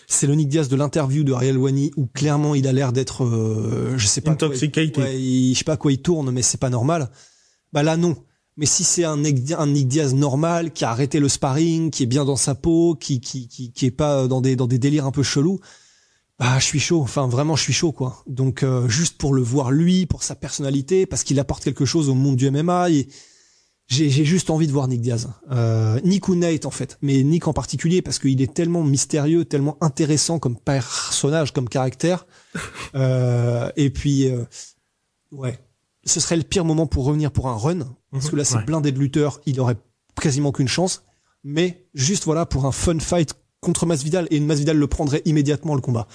c'est 0.07 0.27
le 0.27 0.35
Nick 0.35 0.49
Diaz 0.49 0.67
de 0.67 0.75
l'interview 0.75 1.23
de 1.23 1.33
Ariel 1.33 1.57
Wani, 1.57 1.91
où 1.97 2.05
clairement 2.05 2.53
il 2.55 2.67
a 2.67 2.73
l'air 2.73 2.91
d'être, 2.91 3.23
euh, 3.25 3.97
je 3.97 4.05
sais 4.07 4.21
pas, 4.21 4.31
quoi, 4.49 4.55
ouais, 5.01 5.19
il- 5.19 5.53
je 5.53 5.57
sais 5.59 5.63
pas 5.63 5.73
à 5.73 5.77
quoi 5.77 5.91
il 5.91 6.01
tourne, 6.01 6.31
mais 6.31 6.41
c'est 6.41 6.59
pas 6.59 6.69
normal. 6.69 7.09
Bah 7.73 7.83
là, 7.83 7.97
non. 7.97 8.15
Mais 8.57 8.65
si 8.65 8.83
c'est 8.83 9.03
un 9.05 9.17
Nick, 9.17 9.43
Di- 9.43 9.53
un 9.53 9.67
Nick 9.67 9.87
Diaz 9.87 10.13
normal, 10.13 10.71
qui 10.71 10.83
a 10.83 10.91
arrêté 10.91 11.19
le 11.19 11.29
sparring, 11.29 11.89
qui 11.89 12.03
est 12.03 12.07
bien 12.07 12.25
dans 12.25 12.35
sa 12.35 12.53
peau, 12.53 12.95
qui, 12.95 13.21
qui, 13.21 13.47
qui, 13.47 13.71
qui 13.71 13.85
est 13.85 13.91
pas 13.91 14.27
dans 14.27 14.41
des, 14.41 14.55
dans 14.55 14.67
des 14.67 14.77
délires 14.77 15.05
un 15.05 15.11
peu 15.11 15.23
chelous, 15.23 15.59
bah, 16.37 16.59
je 16.59 16.65
suis 16.65 16.79
chaud. 16.79 17.01
Enfin, 17.01 17.27
vraiment, 17.27 17.55
je 17.55 17.63
suis 17.63 17.73
chaud, 17.73 17.91
quoi. 17.93 18.23
Donc, 18.27 18.63
euh, 18.63 18.87
juste 18.89 19.17
pour 19.17 19.33
le 19.33 19.41
voir 19.41 19.71
lui, 19.71 20.05
pour 20.05 20.23
sa 20.23 20.35
personnalité, 20.35 21.05
parce 21.05 21.23
qu'il 21.23 21.39
apporte 21.39 21.63
quelque 21.63 21.85
chose 21.85 22.09
au 22.09 22.13
monde 22.13 22.35
du 22.35 22.51
MMA, 22.51 22.89
et 22.91 23.07
j'ai, 23.87 24.09
j'ai 24.09 24.25
juste 24.25 24.49
envie 24.49 24.67
de 24.67 24.71
voir 24.73 24.87
Nick 24.89 25.01
Diaz. 25.01 25.29
Euh, 25.51 25.99
Nick 26.03 26.27
ou 26.27 26.35
Nate, 26.35 26.65
en 26.65 26.71
fait. 26.71 26.97
Mais 27.01 27.23
Nick 27.23 27.47
en 27.47 27.53
particulier, 27.53 28.01
parce 28.01 28.19
qu'il 28.19 28.41
est 28.41 28.53
tellement 28.53 28.83
mystérieux, 28.83 29.45
tellement 29.45 29.77
intéressant 29.81 30.39
comme 30.39 30.57
personnage, 30.57 31.53
comme 31.53 31.69
caractère. 31.69 32.25
Euh, 32.95 33.71
et 33.77 33.89
puis, 33.89 34.27
ouais. 35.31 35.57
Ce 36.03 36.19
serait 36.19 36.37
le 36.37 36.43
pire 36.43 36.65
moment 36.65 36.87
pour 36.87 37.05
revenir 37.05 37.31
pour 37.31 37.47
un 37.49 37.55
run. 37.55 37.79
Parce 38.11 38.29
que 38.29 38.35
là, 38.35 38.43
c'est 38.43 38.57
Ouais. 38.57 38.63
blindé 38.65 38.91
de 38.91 38.99
lutteurs. 38.99 39.39
Il 39.45 39.59
aurait 39.59 39.77
quasiment 40.19 40.51
qu'une 40.51 40.67
chance. 40.67 41.03
Mais 41.43 41.87
juste, 41.93 42.25
voilà, 42.25 42.45
pour 42.45 42.65
un 42.65 42.71
fun 42.71 42.99
fight 42.99 43.33
contre 43.61 43.85
Masvidal. 43.85 44.27
Et 44.31 44.39
Masvidal 44.39 44.77
le 44.77 44.87
prendrait 44.87 45.21
immédiatement, 45.25 45.75
le 45.75 45.81
combat. 45.81 46.07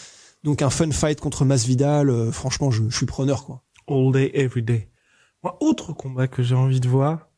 Donc, 0.44 0.62
un 0.62 0.70
fun 0.70 0.90
fight 0.90 1.20
contre 1.20 1.44
Masvidal, 1.44 2.10
euh, 2.10 2.30
franchement, 2.32 2.70
je, 2.70 2.84
je 2.88 2.96
suis 2.96 3.06
preneur, 3.06 3.44
quoi. 3.44 3.62
All 3.88 4.12
day, 4.12 4.30
every 4.34 4.62
day. 4.62 4.88
Moi, 5.42 5.56
autre 5.60 5.92
combat 5.92 6.26
que 6.28 6.42
j'ai 6.42 6.54
envie 6.54 6.80
de 6.80 6.88
voir. 6.88 7.28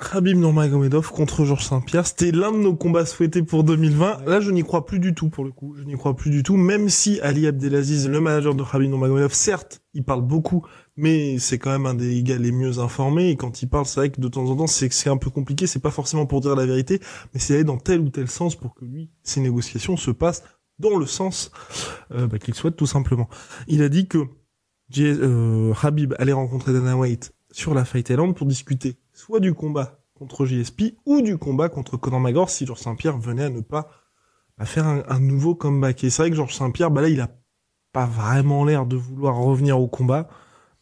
Khabib 0.00 0.36
Nurmagomedov 0.38 1.10
contre 1.10 1.44
Georges 1.44 1.64
Saint-Pierre. 1.64 2.06
C'était 2.06 2.30
l'un 2.30 2.52
de 2.52 2.58
nos 2.58 2.74
combats 2.76 3.04
souhaités 3.04 3.42
pour 3.42 3.64
2020. 3.64 4.26
Là, 4.26 4.40
je 4.40 4.52
n'y 4.52 4.62
crois 4.62 4.86
plus 4.86 5.00
du 5.00 5.12
tout, 5.12 5.28
pour 5.28 5.44
le 5.44 5.50
coup. 5.50 5.74
Je 5.76 5.82
n'y 5.82 5.94
crois 5.94 6.14
plus 6.14 6.30
du 6.30 6.44
tout. 6.44 6.56
Même 6.56 6.88
si 6.88 7.20
Ali 7.20 7.48
Abdelaziz, 7.48 8.08
le 8.08 8.20
manager 8.20 8.54
de 8.54 8.62
Khabib 8.62 8.88
Nurmagomedov, 8.90 9.32
certes, 9.32 9.80
il 9.94 10.04
parle 10.04 10.22
beaucoup, 10.22 10.64
mais 10.96 11.40
c'est 11.40 11.58
quand 11.58 11.70
même 11.70 11.86
un 11.86 11.94
des 11.94 12.22
gars 12.22 12.38
les 12.38 12.52
mieux 12.52 12.78
informés. 12.78 13.30
Et 13.30 13.36
quand 13.36 13.60
il 13.60 13.68
parle, 13.68 13.86
c'est 13.86 13.98
vrai 13.98 14.10
que 14.10 14.20
de 14.20 14.28
temps 14.28 14.44
en 14.48 14.54
temps, 14.54 14.66
c'est 14.68 14.92
c'est 14.92 15.10
un 15.10 15.16
peu 15.16 15.30
compliqué. 15.30 15.66
C'est 15.66 15.80
pas 15.80 15.90
forcément 15.90 16.26
pour 16.26 16.40
dire 16.42 16.54
la 16.54 16.64
vérité, 16.66 17.00
mais 17.34 17.40
c'est 17.40 17.54
aller 17.54 17.64
dans 17.64 17.78
tel 17.78 17.98
ou 18.00 18.08
tel 18.08 18.28
sens 18.28 18.54
pour 18.54 18.74
que 18.76 18.84
lui, 18.84 19.10
ses 19.24 19.40
négociations 19.40 19.96
se 19.96 20.12
passent 20.12 20.44
dans 20.78 20.96
le 20.96 21.06
sens 21.06 21.50
euh, 22.12 22.28
bah, 22.28 22.38
qu'il 22.38 22.54
souhaite 22.54 22.76
tout 22.76 22.86
simplement. 22.86 23.28
Il 23.66 23.82
a 23.82 23.88
dit 23.88 24.06
que 24.06 24.18
J- 24.90 25.02
euh, 25.06 25.74
Habib 25.82 26.14
allait 26.18 26.32
rencontrer 26.32 26.72
Dana 26.72 26.96
White 26.96 27.32
sur 27.58 27.74
la 27.74 27.84
Fight 27.84 28.08
Island 28.08 28.34
pour 28.34 28.46
discuter 28.46 28.98
soit 29.12 29.40
du 29.40 29.52
combat 29.52 30.00
contre 30.14 30.46
JSP 30.46 30.94
ou 31.06 31.22
du 31.22 31.38
combat 31.38 31.68
contre 31.68 31.96
Conor 31.96 32.20
McGregor 32.20 32.50
si 32.50 32.66
Georges 32.66 32.80
Saint-Pierre 32.80 33.18
venait 33.18 33.44
à 33.44 33.50
ne 33.50 33.60
pas 33.60 33.90
à 34.58 34.64
faire 34.64 34.86
un, 34.86 35.02
un 35.08 35.20
nouveau 35.20 35.54
comeback. 35.54 36.04
Et 36.04 36.10
c'est 36.10 36.22
vrai 36.22 36.30
que 36.30 36.36
Georges 36.36 36.54
Saint-Pierre, 36.54 36.90
bah 36.90 37.02
là, 37.02 37.08
il 37.08 37.20
a 37.20 37.30
pas 37.92 38.06
vraiment 38.06 38.64
l'air 38.64 38.86
de 38.86 38.96
vouloir 38.96 39.36
revenir 39.36 39.80
au 39.80 39.88
combat, 39.88 40.28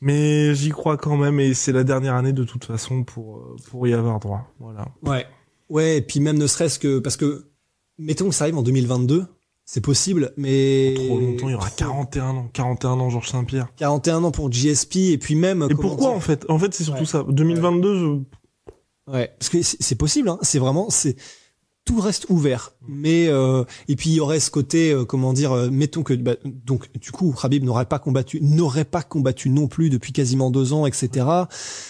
mais 0.01 0.55
j'y 0.55 0.71
crois 0.71 0.99
quand 0.99 1.17
même 1.17 1.41
et 1.41 1.55
c'est 1.55 1.73
la 1.73 1.85
dernière 1.85 2.15
année 2.15 2.33
de 2.33 2.45
toute 2.45 2.65
façon 2.65 3.05
pour 3.05 3.39
euh, 3.39 3.57
pour 3.71 3.87
y 3.87 3.95
avoir 3.95 4.21
droit. 4.21 4.53
Voilà. 4.59 4.89
Ouais. 5.03 5.27
Ouais, 5.69 5.97
et 5.97 6.03
puis 6.03 6.21
même 6.21 6.39
ne 6.39 6.47
serait-ce 6.47 6.79
que 6.79 6.99
parce 6.99 7.17
que 7.17 7.51
mettons 7.99 8.29
que 8.29 8.35
ça 8.35 8.45
arrive 8.45 8.59
en 8.59 8.63
2022, 8.63 9.27
C'est 9.69 9.81
possible, 9.81 10.33
mais 10.37 10.95
Trop 10.97 11.19
longtemps, 11.19 11.49
il 11.49 11.53
y 11.53 11.55
aura 11.57 11.71
41 11.71 12.29
ans. 12.29 12.49
41 12.53 12.91
ans, 13.01 13.11
Georges 13.11 13.29
Saint-Pierre. 13.31 13.67
41 13.77 14.23
ans 14.23 14.31
pour 14.31 14.49
GSP 14.51 14.97
et 15.11 15.19
puis 15.19 15.35
même. 15.35 15.67
Et 15.69 15.75
pourquoi 15.75 16.11
en 16.11 16.21
fait? 16.21 16.47
En 16.49 16.57
fait, 16.59 16.73
c'est 16.73 16.85
surtout 16.85 17.01
Ouais. 17.01 17.07
ça. 17.07 17.25
2022, 17.29 17.99
je... 17.99 19.13
Ouais, 19.13 19.33
parce 19.39 19.49
que 19.51 19.59
c'est 19.63 19.97
possible. 19.97 20.29
Hein. 20.29 20.39
C'est 20.43 20.61
vraiment, 20.61 20.89
c'est 20.89 21.17
tout 21.85 22.01
reste 22.01 22.27
ouvert. 22.29 22.75
Mais 22.87 23.27
euh, 23.27 23.65
et 23.89 23.97
puis 23.97 24.11
il 24.11 24.15
y 24.15 24.21
aurait 24.21 24.39
ce 24.41 24.53
côté, 24.53 24.93
euh, 24.93 25.05
comment 25.05 25.33
dire, 25.33 25.51
euh, 25.53 25.69
mettons 25.71 26.05
que 26.05 26.15
bah, 26.15 26.35
donc 26.45 26.89
du 27.01 27.11
coup, 27.11 27.33
Khabib 27.33 27.65
n'aurait 27.65 27.87
pas 27.87 27.99
combattu, 27.99 28.41
n'aurait 28.43 28.85
pas 28.85 29.03
combattu 29.03 29.51
non 29.51 29.67
plus 29.67 29.91
depuis 29.91 30.13
quasiment 30.13 30.51
deux 30.53 30.73
ans, 30.75 30.87
etc. 30.87 31.27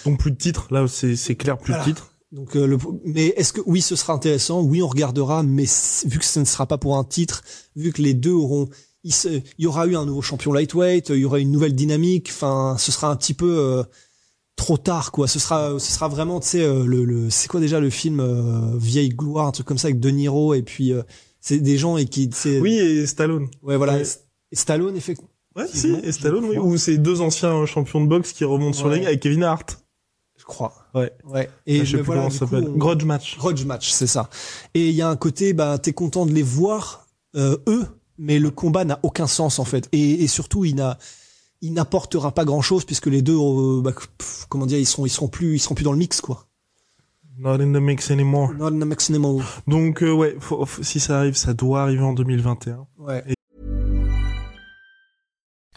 donc 0.06 0.18
plus 0.18 0.30
de 0.30 0.36
titres. 0.36 0.66
Là, 0.70 0.86
c'est 0.88 1.14
c'est 1.14 1.34
clair, 1.36 1.58
plus 1.58 1.72
Voilà. 1.72 1.84
de 1.84 1.90
titres. 1.90 2.12
Donc, 2.36 2.54
euh, 2.54 2.66
le, 2.66 2.76
mais 3.04 3.28
est-ce 3.36 3.52
que 3.54 3.62
oui, 3.64 3.80
ce 3.80 3.96
sera 3.96 4.12
intéressant 4.12 4.60
Oui, 4.62 4.82
on 4.82 4.88
regardera, 4.88 5.42
mais 5.42 5.64
vu 6.04 6.18
que 6.18 6.24
ce 6.24 6.38
ne 6.38 6.44
sera 6.44 6.66
pas 6.66 6.76
pour 6.76 6.98
un 6.98 7.04
titre, 7.04 7.42
vu 7.76 7.92
que 7.92 8.02
les 8.02 8.12
deux 8.14 8.32
auront, 8.32 8.68
il, 9.04 9.12
se- 9.14 9.28
il 9.28 9.42
y 9.64 9.66
aura 9.66 9.86
eu 9.86 9.96
un 9.96 10.04
nouveau 10.04 10.20
champion 10.20 10.52
lightweight, 10.52 11.08
il 11.08 11.16
y 11.20 11.24
aura 11.24 11.38
une 11.40 11.50
nouvelle 11.50 11.74
dynamique. 11.74 12.28
Enfin, 12.30 12.76
ce 12.78 12.92
sera 12.92 13.10
un 13.10 13.16
petit 13.16 13.32
peu 13.32 13.56
euh, 13.58 13.82
trop 14.54 14.76
tard, 14.76 15.12
quoi. 15.12 15.28
Ce 15.28 15.38
sera, 15.38 15.78
ce 15.78 15.90
sera 15.92 16.08
vraiment, 16.08 16.38
tu 16.40 16.48
sais, 16.48 16.62
euh, 16.62 16.84
le, 16.84 17.04
le 17.06 17.30
c'est 17.30 17.48
quoi 17.48 17.58
déjà 17.60 17.80
le 17.80 17.88
film 17.90 18.20
euh, 18.20 18.76
Vieille 18.76 19.08
gloire, 19.10 19.46
un 19.46 19.52
truc 19.52 19.66
comme 19.66 19.78
ça 19.78 19.88
avec 19.88 19.98
De 19.98 20.10
Niro 20.10 20.52
et 20.52 20.62
puis 20.62 20.92
euh, 20.92 21.02
c'est 21.40 21.58
des 21.60 21.78
gens 21.78 21.96
et 21.96 22.04
qui, 22.04 22.28
Oui, 22.60 22.74
et 22.74 23.06
Stallone. 23.06 23.48
ouais, 23.62 23.78
voilà. 23.78 23.98
Et 24.00 24.56
Stallone, 24.56 24.94
effectivement. 24.96 25.30
Ouais, 25.56 25.64
si, 25.72 25.90
et 26.04 26.12
Stallone, 26.12 26.44
oui. 26.44 26.58
Ou 26.58 26.76
c'est 26.76 26.98
deux 26.98 27.22
anciens 27.22 27.64
champions 27.64 28.02
de 28.02 28.06
boxe 28.06 28.32
qui 28.34 28.44
remontent 28.44 28.76
sur 28.76 28.88
les 28.88 28.96
ring 28.96 29.06
avec 29.06 29.20
Kevin 29.20 29.42
Hart. 29.42 29.78
Crois. 30.46 30.72
Ouais. 30.94 31.10
Ouais. 31.24 31.50
Et 31.66 31.84
je 31.84 31.90
sais 31.90 31.96
plus 31.98 32.06
voilà, 32.06 32.20
comment 32.22 32.30
ça 32.30 32.46
coup, 32.46 32.54
s'appelle. 32.54 32.68
on- 32.72 32.76
Grudge 32.78 33.04
match. 33.04 33.36
Grudge 33.36 33.64
match, 33.64 33.90
c'est 33.90 34.06
ça. 34.06 34.30
Et 34.74 34.88
il 34.88 34.94
y 34.94 35.02
a 35.02 35.08
un 35.08 35.16
côté, 35.16 35.52
bah, 35.52 35.76
t'es 35.78 35.92
content 35.92 36.24
de 36.24 36.32
les 36.32 36.42
voir, 36.44 37.06
euh, 37.34 37.56
eux, 37.66 37.84
mais 38.16 38.38
le 38.38 38.50
combat 38.50 38.84
n'a 38.84 39.00
aucun 39.02 39.26
sens, 39.26 39.58
en 39.58 39.64
fait. 39.64 39.88
Et, 39.92 40.22
et 40.22 40.28
surtout, 40.28 40.64
il 40.64 40.76
n'a, 40.76 40.98
il 41.62 41.72
n'apportera 41.72 42.30
pas 42.32 42.44
grand 42.44 42.62
chose 42.62 42.84
puisque 42.84 43.06
les 43.06 43.22
deux, 43.22 43.36
euh, 43.36 43.80
bah, 43.82 43.92
pff, 44.18 44.46
comment 44.48 44.66
dire, 44.66 44.78
ils 44.78 44.86
seront, 44.86 45.04
ils 45.04 45.10
seront 45.10 45.28
plus, 45.28 45.56
ils 45.56 45.58
seront 45.58 45.74
plus 45.74 45.84
dans 45.84 45.92
le 45.92 45.98
mix, 45.98 46.20
quoi. 46.20 46.46
Not 47.38 47.60
in 47.60 47.72
the 47.72 47.82
mix 47.82 48.10
anymore. 48.10 48.54
Not 48.54 48.68
in 48.68 48.80
the 48.80 48.84
mix 48.86 49.10
anymore. 49.10 49.42
Donc, 49.66 50.02
euh, 50.02 50.10
ouais, 50.12 50.36
faut- 50.40 50.64
faut- 50.64 50.82
si 50.82 51.00
ça 51.00 51.18
arrive, 51.18 51.34
ça 51.34 51.52
doit 51.54 51.82
arriver 51.82 52.02
en 52.02 52.14
2021. 52.14 52.86
Ouais. 52.98 53.22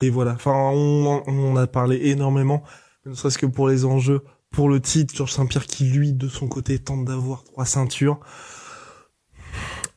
Et 0.00 0.10
voilà. 0.10 0.32
Enfin, 0.32 0.52
on, 0.52 1.22
on 1.26 1.56
a 1.56 1.66
parlé 1.66 2.08
énormément, 2.08 2.62
ne 3.06 3.14
serait-ce 3.14 3.38
que 3.38 3.46
pour 3.46 3.68
les 3.68 3.84
enjeux, 3.84 4.22
pour 4.50 4.68
le 4.68 4.80
titre, 4.80 5.14
Georges 5.14 5.32
Saint-Pierre 5.32 5.66
qui, 5.66 5.84
lui, 5.84 6.12
de 6.12 6.28
son 6.28 6.48
côté, 6.48 6.78
tente 6.78 7.04
d'avoir 7.04 7.44
trois 7.44 7.64
ceintures. 7.64 8.20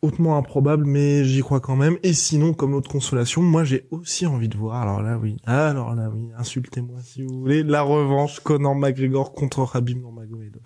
Hautement 0.03 0.37
improbable, 0.37 0.85
mais 0.85 1.25
j'y 1.25 1.41
crois 1.41 1.59
quand 1.59 1.75
même. 1.75 1.97
Et 2.03 2.13
sinon, 2.13 2.53
comme 2.53 2.75
autre 2.75 2.89
consolation, 2.89 3.41
moi 3.41 3.63
j'ai 3.63 3.87
aussi 3.89 4.27
envie 4.27 4.47
de 4.47 4.55
voir, 4.55 4.83
alors 4.83 5.01
là 5.01 5.17
oui, 5.17 5.37
alors 5.45 5.95
là 5.95 6.11
oui, 6.13 6.29
insultez-moi 6.37 6.99
si 7.01 7.23
vous 7.23 7.39
voulez, 7.39 7.63
la 7.63 7.81
revanche 7.81 8.39
Conor 8.41 8.75
McGregor 8.75 9.33
contre 9.33 9.65
Khabib 9.71 9.97
Nurmagomedov. 9.97 10.61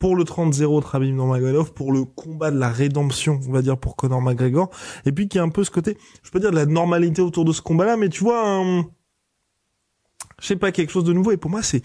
Pour 0.00 0.16
le 0.16 0.24
30-0 0.24 0.82
de 0.82 0.90
Khabib 0.90 1.14
Nurmagomedov, 1.14 1.72
pour 1.74 1.92
le 1.92 2.04
combat 2.04 2.50
de 2.50 2.58
la 2.58 2.70
rédemption, 2.70 3.38
on 3.46 3.52
va 3.52 3.62
dire, 3.62 3.78
pour 3.78 3.96
Conor 3.96 4.22
McGregor. 4.22 4.70
Et 5.04 5.12
puis 5.12 5.28
qui 5.28 5.38
a 5.38 5.42
un 5.42 5.50
peu 5.50 5.62
ce 5.62 5.70
côté, 5.70 5.96
je 6.22 6.30
peux 6.30 6.40
dire 6.40 6.50
de 6.50 6.56
la 6.56 6.66
normalité 6.66 7.20
autour 7.20 7.44
de 7.44 7.52
ce 7.52 7.60
combat-là, 7.60 7.98
mais 7.98 8.08
tu 8.08 8.24
vois, 8.24 8.64
je 10.40 10.46
sais 10.46 10.56
pas, 10.56 10.72
quelque 10.72 10.90
chose 10.90 11.04
de 11.04 11.12
nouveau. 11.12 11.32
Et 11.32 11.36
pour 11.36 11.50
moi, 11.50 11.62
c'est, 11.62 11.82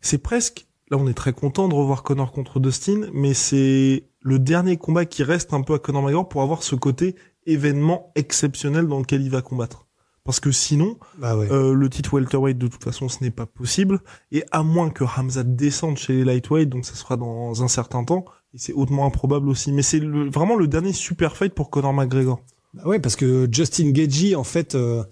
c'est 0.00 0.18
presque, 0.18 0.66
là 0.90 0.96
on 0.96 1.06
est 1.06 1.14
très 1.14 1.34
content 1.34 1.68
de 1.68 1.74
revoir 1.74 2.02
Conor 2.02 2.32
contre 2.32 2.60
Dustin, 2.60 3.08
mais 3.12 3.34
c'est 3.34 4.08
le 4.22 4.38
dernier 4.38 4.78
combat 4.78 5.04
qui 5.04 5.22
reste 5.22 5.52
un 5.52 5.60
peu 5.60 5.74
à 5.74 5.78
Conor 5.78 6.02
McGregor 6.02 6.28
pour 6.28 6.40
avoir 6.40 6.62
ce 6.62 6.74
côté 6.74 7.14
événement 7.44 8.10
exceptionnel 8.14 8.86
dans 8.86 9.00
lequel 9.00 9.20
il 9.20 9.30
va 9.30 9.42
combattre. 9.42 9.86
Parce 10.30 10.38
que 10.40 10.52
sinon, 10.52 10.96
Bah 11.18 11.36
ouais. 11.36 11.50
euh, 11.50 11.74
le 11.74 11.90
titre 11.90 12.14
welterweight 12.14 12.56
de 12.56 12.68
toute 12.68 12.84
façon 12.84 13.08
ce 13.08 13.18
n'est 13.24 13.32
pas 13.32 13.46
possible 13.46 13.98
et 14.30 14.44
à 14.52 14.62
moins 14.62 14.88
que 14.90 15.02
Hamza 15.04 15.42
descende 15.42 15.98
chez 15.98 16.12
les 16.12 16.24
lightweight 16.24 16.68
donc 16.68 16.84
ça 16.84 16.94
sera 16.94 17.16
dans 17.16 17.64
un 17.64 17.68
certain 17.68 18.04
temps 18.04 18.24
et 18.54 18.58
c'est 18.58 18.72
hautement 18.72 19.06
improbable 19.06 19.48
aussi 19.48 19.72
mais 19.72 19.82
c'est 19.82 19.98
le- 19.98 20.30
vraiment 20.30 20.54
le 20.54 20.68
dernier 20.68 20.92
super 20.92 21.36
fight 21.36 21.52
pour 21.52 21.68
Conor 21.70 21.92
McGregor 21.92 22.40
Bah 22.74 22.82
ouais, 22.86 23.00
parce 23.00 23.16
que 23.16 23.48
Justin 23.50 23.90
Gagey, 23.90 24.36
en 24.36 24.44
fait, 24.44 24.76
euh, 24.76 25.02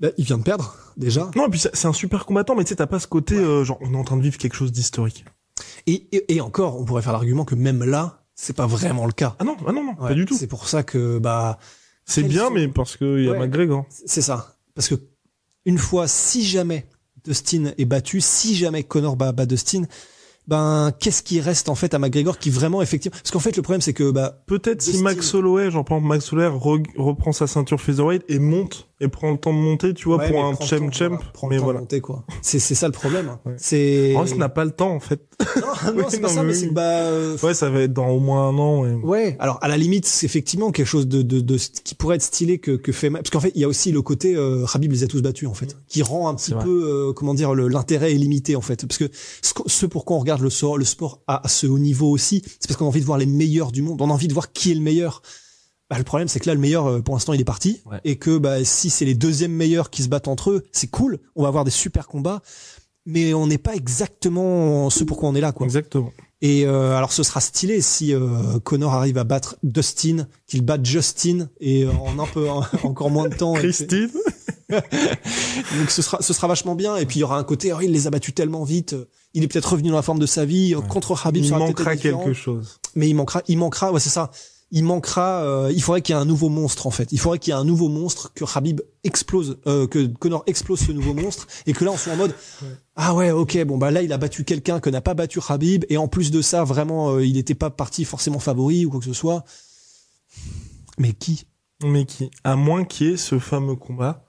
bah, 0.00 0.08
il 0.18 0.24
vient 0.24 0.38
de 0.38 0.42
perdre, 0.42 0.74
déjà. 0.96 1.30
non 1.36 1.46
et 1.46 1.50
puis 1.50 1.60
c'est 1.60 1.86
un 1.86 1.92
super 1.92 2.26
combattant 2.26 2.56
mais 2.56 2.64
tu 2.64 2.70
sais 2.70 2.76
t'as 2.76 2.86
pas 2.88 2.98
ce 2.98 3.06
côté 3.06 3.36
euh, 3.36 3.62
genre 3.64 3.78
on 3.82 3.94
est 3.94 3.96
en 3.96 4.04
train 4.04 4.16
de 4.16 4.22
vivre 4.22 4.36
quelque 4.38 4.56
chose 4.56 4.72
d'historique 4.72 5.24
Et, 5.86 6.08
et, 6.10 6.34
et 6.34 6.40
encore, 6.40 6.80
on 6.80 6.84
pourrait 6.84 7.02
faire 7.02 7.12
l'argument 7.12 7.44
que 7.44 7.54
même 7.54 7.84
là, 7.84 8.24
c'est 8.34 8.56
pas 8.56 8.66
vraiment 8.66 9.06
le 9.06 9.12
cas. 9.12 9.36
ah 9.38 9.44
non 9.44 9.56
ah 9.66 9.70
non 9.72 9.84
non 9.84 9.94
pas 9.94 10.14
du 10.14 10.24
tout 10.24 10.34
C'est 10.36 10.48
pour 10.48 10.66
ça 10.66 10.82
que, 10.82 11.18
bah, 11.18 11.58
c'est 12.04 12.22
bien 12.24 12.46
sont- 12.46 12.50
mais 12.52 12.68
parce 12.68 12.96
que 12.96 13.18
il 13.18 13.24
y 13.24 13.28
a 13.28 13.32
Ouais. 13.32 13.38
McGregor 13.38 13.86
C'est 14.06 14.22
ça. 14.22 14.56
Parce 14.74 14.88
que 14.88 14.94
une 15.64 15.78
fois, 15.78 16.08
si 16.08 16.44
jamais 16.44 16.86
Dustin 17.24 17.72
est 17.78 17.84
battu, 17.84 18.20
si 18.20 18.54
jamais 18.56 18.82
Connor 18.82 19.16
bat, 19.16 19.32
bat 19.32 19.46
Dustin, 19.46 19.82
ben 20.48 20.90
qu'est-ce 20.98 21.22
qui 21.22 21.40
reste 21.40 21.68
en 21.68 21.76
fait 21.76 21.94
à 21.94 22.00
McGregor 22.00 22.36
qui 22.38 22.50
vraiment 22.50 22.82
effectivement 22.82 23.16
Parce 23.16 23.30
qu'en 23.30 23.38
fait 23.38 23.56
le 23.56 23.62
problème 23.62 23.80
c'est 23.80 23.92
que 23.92 24.10
bah 24.10 24.42
peut-être 24.46 24.82
si 24.82 25.00
Max 25.00 25.32
Holloway 25.34 25.70
par 25.70 25.80
exemple 25.82 26.04
Max 26.04 26.32
Holloway 26.32 26.48
re- 26.48 26.86
reprend 26.98 27.30
sa 27.32 27.46
ceinture 27.46 27.80
featherweight 27.80 28.24
et 28.28 28.40
monte 28.40 28.88
et 29.02 29.08
prend 29.08 29.30
le 29.32 29.36
temps 29.36 29.52
de 29.52 29.58
monter 29.58 29.92
tu 29.92 30.04
vois 30.08 30.16
ouais, 30.18 30.30
pour 30.30 30.44
un 30.44 30.54
prends 30.54 30.64
champ 30.64 30.90
champ 30.92 31.18
prends 31.34 31.48
mais 31.48 31.58
voilà 31.58 31.80
monter, 31.80 32.00
quoi. 32.00 32.24
C'est 32.40 32.58
c'est 32.58 32.74
ça 32.74 32.86
le 32.86 32.92
problème. 32.92 33.28
hein. 33.28 33.40
Ouais. 33.44 33.54
C'est 33.58 34.14
ça 34.26 34.36
n'a 34.36 34.48
pas 34.48 34.64
le 34.64 34.70
temps 34.70 34.94
en 34.94 35.00
fait 35.00 35.20
non, 35.60 35.62
non, 35.92 35.98
Oui, 35.98 36.04
c'est 36.08 36.20
pas 36.20 36.28
non, 36.28 36.34
ça, 36.34 36.42
mais 36.44 36.54
c'est 36.54 36.68
bah 36.70 36.82
euh, 36.82 37.36
Ouais, 37.42 37.52
ça 37.54 37.68
va 37.68 37.80
être 37.80 37.92
dans 37.92 38.08
au 38.08 38.20
moins 38.20 38.48
un 38.48 38.56
an. 38.58 38.82
Ouais. 38.82 38.92
Ouais, 39.02 39.36
alors 39.40 39.58
à 39.60 39.68
la 39.68 39.76
limite, 39.76 40.06
c'est 40.06 40.24
effectivement 40.26 40.70
quelque 40.70 40.86
chose 40.86 41.08
de, 41.08 41.22
de, 41.22 41.40
de 41.40 41.56
qui 41.84 41.94
pourrait 41.94 42.16
être 42.16 42.22
stylé 42.22 42.58
que, 42.58 42.72
que 42.72 42.92
fait 42.92 43.10
parce 43.10 43.30
qu'en 43.30 43.40
fait 43.40 43.52
il 43.54 43.60
y 43.60 43.64
a 43.64 43.68
aussi 43.68 43.92
le 43.92 44.00
côté 44.02 44.36
euh, 44.36 44.64
Khabib 44.72 44.92
les 44.92 45.02
a 45.04 45.06
tous 45.08 45.20
battus 45.20 45.48
en 45.48 45.54
fait, 45.54 45.76
qui 45.88 46.02
rend 46.02 46.28
un 46.28 46.34
petit 46.34 46.52
peu 46.54 47.08
euh, 47.08 47.12
comment 47.12 47.34
dire 47.34 47.54
l'intérêt 47.54 48.12
est 48.12 48.16
limité 48.18 48.56
en 48.56 48.60
fait, 48.60 48.86
parce 48.86 48.98
que 48.98 49.10
ce, 49.42 49.52
ce 49.66 49.86
pourquoi 49.86 50.16
on 50.16 50.20
regarde 50.20 50.40
le 50.42 50.50
sport, 50.50 50.78
le 50.78 50.84
sport 50.84 51.20
à, 51.26 51.44
à 51.44 51.48
ce 51.48 51.66
haut 51.66 51.78
niveau 51.78 52.08
aussi, 52.10 52.42
c'est 52.60 52.68
parce 52.68 52.78
qu'on 52.78 52.84
a 52.84 52.88
envie 52.88 53.00
de 53.00 53.06
voir 53.06 53.18
les 53.18 53.26
meilleurs 53.26 53.72
du 53.72 53.82
monde, 53.82 54.00
on 54.00 54.08
a 54.10 54.12
envie 54.12 54.28
de 54.28 54.32
voir 54.32 54.52
qui 54.52 54.70
est 54.70 54.74
le 54.74 54.80
meilleur. 54.80 55.22
Bah, 55.92 55.98
le 55.98 56.04
problème 56.04 56.26
c'est 56.28 56.40
que 56.40 56.46
là 56.48 56.54
le 56.54 56.60
meilleur 56.60 56.86
euh, 56.86 57.00
pour 57.02 57.14
l'instant 57.14 57.34
il 57.34 57.40
est 57.40 57.44
parti 57.44 57.82
Ouais. 57.84 58.00
et 58.04 58.16
que 58.16 58.38
bah 58.38 58.64
si 58.64 58.88
c'est 58.88 59.04
les 59.04 59.14
deuxièmes 59.14 59.52
meilleurs 59.52 59.90
qui 59.90 60.02
se 60.02 60.08
battent 60.08 60.26
entre 60.28 60.50
eux, 60.50 60.62
c'est 60.72 60.86
cool, 60.88 61.18
on 61.36 61.42
va 61.42 61.48
avoir 61.48 61.64
des 61.64 61.70
super 61.70 62.06
combats, 62.06 62.40
mais 63.04 63.34
on 63.34 63.46
n'est 63.46 63.58
pas 63.58 63.74
exactement 63.74 64.88
ce 64.90 65.04
pourquoi 65.04 65.28
on 65.28 65.34
est 65.34 65.40
là 65.42 65.52
quoi. 65.52 65.66
Exactement. 65.66 66.10
Et 66.40 66.64
euh, 66.66 66.96
alors 66.96 67.12
ce 67.12 67.22
sera 67.22 67.40
stylé 67.40 67.80
si 67.82 68.14
euh, 68.14 68.58
Connor 68.64 68.94
arrive 68.94 69.16
à 69.18 69.24
battre 69.24 69.56
Dustin, 69.62 70.26
qu'il 70.46 70.62
batte 70.62 70.84
Justin 70.86 71.48
et 71.60 71.84
euh, 71.84 71.90
en 71.92 72.18
un 72.18 72.26
peu 72.26 72.48
en- 72.48 72.64
encore 72.84 73.10
moins 73.10 73.28
de 73.28 73.34
temps. 73.34 73.52
Christine. 73.52 74.10
Donc 74.70 75.90
ce 75.90 76.00
sera 76.02 76.22
ce 76.22 76.32
sera 76.32 76.46
vachement 76.48 76.74
bien 76.74 76.96
et 76.96 77.06
puis 77.06 77.18
il 77.18 77.20
y 77.20 77.24
aura 77.24 77.38
un 77.38 77.44
côté 77.44 77.72
oh, 77.72 77.78
il 77.82 77.92
les 77.92 78.06
a 78.06 78.10
battus 78.10 78.34
tellement 78.34 78.64
vite, 78.64 78.96
il 79.34 79.42
est 79.44 79.48
peut-être 79.48 79.72
revenu 79.72 79.90
dans 79.90 79.96
la 79.96 80.02
forme 80.02 80.18
de 80.18 80.26
sa 80.26 80.44
vie 80.44 80.74
euh, 80.74 80.80
contre 80.80 81.14
Khabib 81.20 81.44
Il 81.44 81.50
manquera 81.54 81.96
quelque 81.96 82.32
chose. 82.32 82.78
mais 82.94 83.08
il 83.08 83.14
manquera 83.14 83.42
il 83.48 83.58
manquera 83.58 83.92
ouais 83.92 84.00
c'est 84.00 84.08
ça. 84.10 84.30
Il 84.74 84.84
manquera 84.84 85.44
euh, 85.44 85.70
il 85.70 85.82
faudrait 85.82 86.00
qu'il 86.00 86.14
y 86.14 86.18
ait 86.18 86.20
un 86.20 86.24
nouveau 86.24 86.48
monstre 86.48 86.86
en 86.86 86.90
fait. 86.90 87.12
Il 87.12 87.20
faudrait 87.20 87.38
qu'il 87.38 87.52
y 87.52 87.56
ait 87.56 87.60
un 87.60 87.64
nouveau 87.64 87.88
monstre 87.88 88.32
que 88.34 88.44
Khabib 88.44 88.80
explose 89.04 89.58
euh, 89.66 89.86
que 89.86 90.06
Connor 90.06 90.42
explose 90.46 90.80
ce 90.80 90.92
nouveau 90.92 91.12
monstre 91.12 91.46
et 91.66 91.74
que 91.74 91.84
là 91.84 91.90
on 91.90 91.96
soit 91.96 92.14
en 92.14 92.16
mode 92.16 92.34
ah 92.96 93.14
ouais, 93.14 93.30
ok, 93.30 93.64
bon 93.64 93.76
bah 93.76 93.90
là 93.90 94.02
il 94.02 94.12
a 94.12 94.18
battu 94.18 94.44
quelqu'un 94.44 94.80
que 94.80 94.90
n'a 94.90 95.02
pas 95.02 95.14
battu 95.14 95.40
Khabib 95.40 95.84
et 95.90 95.98
en 95.98 96.08
plus 96.08 96.30
de 96.30 96.40
ça 96.40 96.64
vraiment 96.64 97.12
euh, 97.12 97.24
il 97.24 97.34
n'était 97.34 97.54
pas 97.54 97.70
parti 97.70 98.04
forcément 98.04 98.38
favori 98.38 98.86
ou 98.86 98.90
quoi 98.90 99.00
que 99.00 99.06
ce 99.06 99.12
soit. 99.12 99.44
Mais 100.98 101.12
qui? 101.12 101.46
Mais 101.84 102.04
qui, 102.04 102.30
à 102.44 102.56
moins 102.56 102.84
qu'il 102.84 103.08
y 103.08 103.10
ait 103.12 103.16
ce 103.16 103.38
fameux 103.38 103.76
combat, 103.76 104.24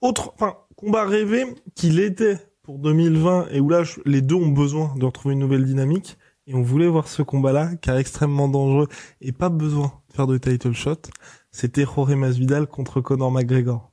autre, 0.00 0.32
enfin, 0.34 0.56
combat 0.76 1.04
rêvé 1.04 1.44
qu'il 1.74 2.00
était 2.00 2.38
pour 2.62 2.78
2020 2.78 3.48
et 3.50 3.60
où 3.60 3.68
là 3.68 3.82
les 4.04 4.22
deux 4.22 4.36
ont 4.36 4.48
besoin 4.48 4.94
de 4.96 5.04
retrouver 5.04 5.34
une 5.34 5.40
nouvelle 5.40 5.64
dynamique 5.64 6.16
et 6.46 6.54
on 6.54 6.62
voulait 6.62 6.88
voir 6.88 7.08
ce 7.08 7.22
combat-là 7.22 7.70
car 7.80 7.96
extrêmement 7.98 8.48
dangereux 8.48 8.88
et 9.20 9.32
pas 9.32 9.48
besoin 9.48 9.92
de 10.10 10.14
faire 10.14 10.26
de 10.26 10.38
title 10.38 10.72
shot. 10.72 10.96
C'était 11.50 11.84
Jorge 11.84 12.14
Masvidal 12.14 12.66
contre 12.66 13.00
Conor 13.00 13.30
McGregor. 13.30 13.90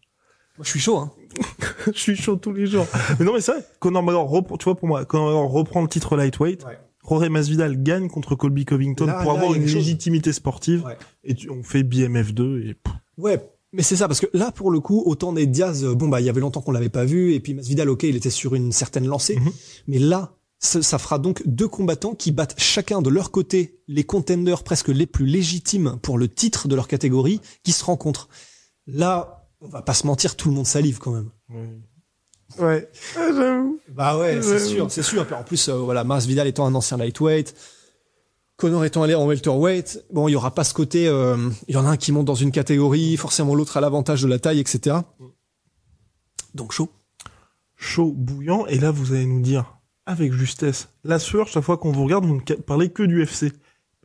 Moi 0.58 0.63
je 0.65 0.70
suis 0.70 0.79
chaud 0.79 0.98
hein. 0.98 1.12
je 1.94 2.00
suis 2.00 2.15
chaud 2.15 2.36
tous 2.36 2.51
les 2.53 2.65
jours. 2.68 2.86
mais 3.20 3.25
non 3.25 3.34
mais 3.34 3.41
c'est 3.41 3.51
vrai, 3.53 3.65
Conor 3.79 4.01
McGregor 4.03 4.29
reprend, 4.29 4.58
tu 4.58 4.63
vois 4.65 4.75
pour 4.75 4.88
moi, 4.88 5.06
Conor 5.06 5.25
McGregor 5.27 5.51
reprend 5.51 5.82
le 5.82 5.88
titre 5.88 6.15
lightweight. 6.18 6.65
Ouais. 6.65 6.77
Jorge 7.08 7.29
Masvidal 7.29 7.82
gagne 7.82 8.08
contre 8.10 8.36
Colby 8.36 8.65
Covington 8.65 9.06
Là- 9.06 9.22
pour 9.24 9.32
là, 9.34 9.39
avoir 9.39 9.53
une 9.53 9.63
chose. 9.65 9.75
légitimité 9.75 10.34
sportive 10.34 10.84
Ouais. 10.86 10.98
et 11.24 11.34
tu- 11.36 11.50
on 11.50 11.63
fait 11.63 11.84
BMF2 11.84 12.62
et 12.70 12.75
Ouais, 13.18 13.39
mais 13.74 13.84
c'est 13.84 13.96
ça 13.96 14.08
parce 14.08 14.20
que 14.20 14.27
là 14.34 14.51
pour 14.51 14.70
le 14.72 14.79
coup, 14.79 15.01
autant 15.06 15.34
des 15.34 15.46
Diaz, 15.48 15.84
euh, 15.86 15.96
bon 15.96 16.08
bah 16.08 16.20
il 16.22 16.25
y 16.25 16.29
avait 16.29 16.41
longtemps 16.41 16.62
qu'on 16.62 16.72
l'avait 16.72 16.89
pas 16.89 17.06
vu 17.06 17.34
et 17.34 17.39
puis 17.39 17.53
Masvidal, 17.53 17.89
ok, 17.89 18.03
il 18.03 18.15
était 18.15 18.29
sur 18.29 18.53
une 18.56 18.72
certaine 18.72 19.08
lancée, 19.08 19.38
Mhm. 19.38 19.51
mais 19.88 20.00
là 20.00 20.34
ça, 20.59 20.99
fera 20.99 21.19
donc 21.19 21.41
deux 21.45 21.67
combattants 21.67 22.15
qui 22.15 22.31
battent 22.31 22.55
chacun 22.59 23.01
de 23.01 23.09
leur 23.09 23.31
côté 23.31 23.79
les 23.87 24.03
contenders 24.03 24.63
presque 24.63 24.89
les 24.89 25.05
plus 25.05 25.25
légitimes 25.25 25.97
pour 26.01 26.17
le 26.17 26.27
titre 26.27 26.67
de 26.67 26.75
leur 26.75 26.87
catégorie 26.87 27.39
qui 27.63 27.71
se 27.71 27.83
rencontrent. 27.85 28.27
Là, 28.85 29.47
on 29.61 29.67
va 29.69 29.81
pas 29.81 29.93
se 29.93 30.05
mentir, 30.05 30.35
tout 30.35 30.49
le 30.49 30.55
monde 30.55 30.67
salive 30.67 30.99
quand 30.99 31.11
même. 31.11 31.29
ouais. 32.59 32.89
Ah, 33.15 33.27
j'avoue. 33.33 33.79
Bah 33.89 34.17
ouais, 34.17 34.41
c'est 34.41 34.51
Ouais, 34.53 34.59
sûr, 34.59 34.91
c'est 34.91 35.03
sûr. 35.03 35.25
En 35.33 35.43
plus, 35.43 35.69
euh, 35.69 35.77
voilà, 35.77 36.03
Masvidal 36.03 36.47
étant 36.47 36.65
un 36.65 36.75
ancien 36.75 36.97
lightweight, 36.97 37.55
Connor 38.57 38.83
étant 38.83 39.03
allé 39.03 39.15
en 39.15 39.25
welterweight, 39.25 40.03
bon, 40.11 40.27
il 40.27 40.33
y 40.33 40.35
aura 40.35 40.53
pas 40.53 40.65
ce 40.65 40.73
côté, 40.73 41.07
euh, 41.07 41.49
il 41.69 41.75
y 41.75 41.77
en 41.77 41.85
a 41.85 41.89
un 41.91 41.97
qui 41.97 42.11
monte 42.11 42.25
dans 42.25 42.35
une 42.35 42.51
catégorie, 42.51 43.15
forcément 43.15 43.55
l'autre 43.55 43.77
a 43.77 43.81
l'avantage 43.81 44.21
de 44.21 44.27
la 44.27 44.39
taille, 44.39 44.59
etc. 44.59 44.97
Donc 46.53 46.73
chaud. 46.73 46.89
chaud, 47.77 48.11
bouillant, 48.13 48.65
et 48.65 48.77
là 48.77 48.91
vous 48.91 49.13
allez 49.13 49.25
nous 49.25 49.39
dire, 49.39 49.78
avec 50.09 50.33
justesse, 50.33 50.89
la 51.03 51.19
sueur, 51.19 51.47
chaque 51.47 51.63
fois 51.63 51.77
qu'on 51.77 51.91
vous 51.91 52.03
regarde, 52.03 52.25
vous 52.25 52.35
ne 52.35 52.55
parlez 52.55 52.89
que 52.89 53.03
du 53.03 53.21
FC. 53.21 53.53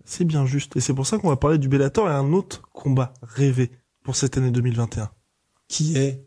C'est 0.05 0.27
bien 0.27 0.45
juste, 0.45 0.77
et 0.77 0.81
c'est 0.81 0.93
pour 0.93 1.07
ça 1.07 1.17
qu'on 1.17 1.31
va 1.31 1.37
parler 1.37 1.57
du 1.57 1.67
Bellator 1.67 2.11
et 2.11 2.13
un 2.13 2.35
autre 2.35 2.61
combat 2.75 3.15
rêvé 3.23 3.71
pour 4.03 4.15
cette 4.15 4.37
année 4.37 4.51
2021. 4.51 5.11
Qui 5.67 5.97
est 5.97 6.27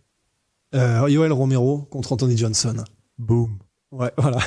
euh, 0.74 1.08
Yoel 1.08 1.32
Romero 1.32 1.84
contre 1.92 2.14
Anthony 2.14 2.36
Johnson. 2.36 2.84
Boom. 3.20 3.60
Ouais, 3.92 4.12
voilà. 4.18 4.40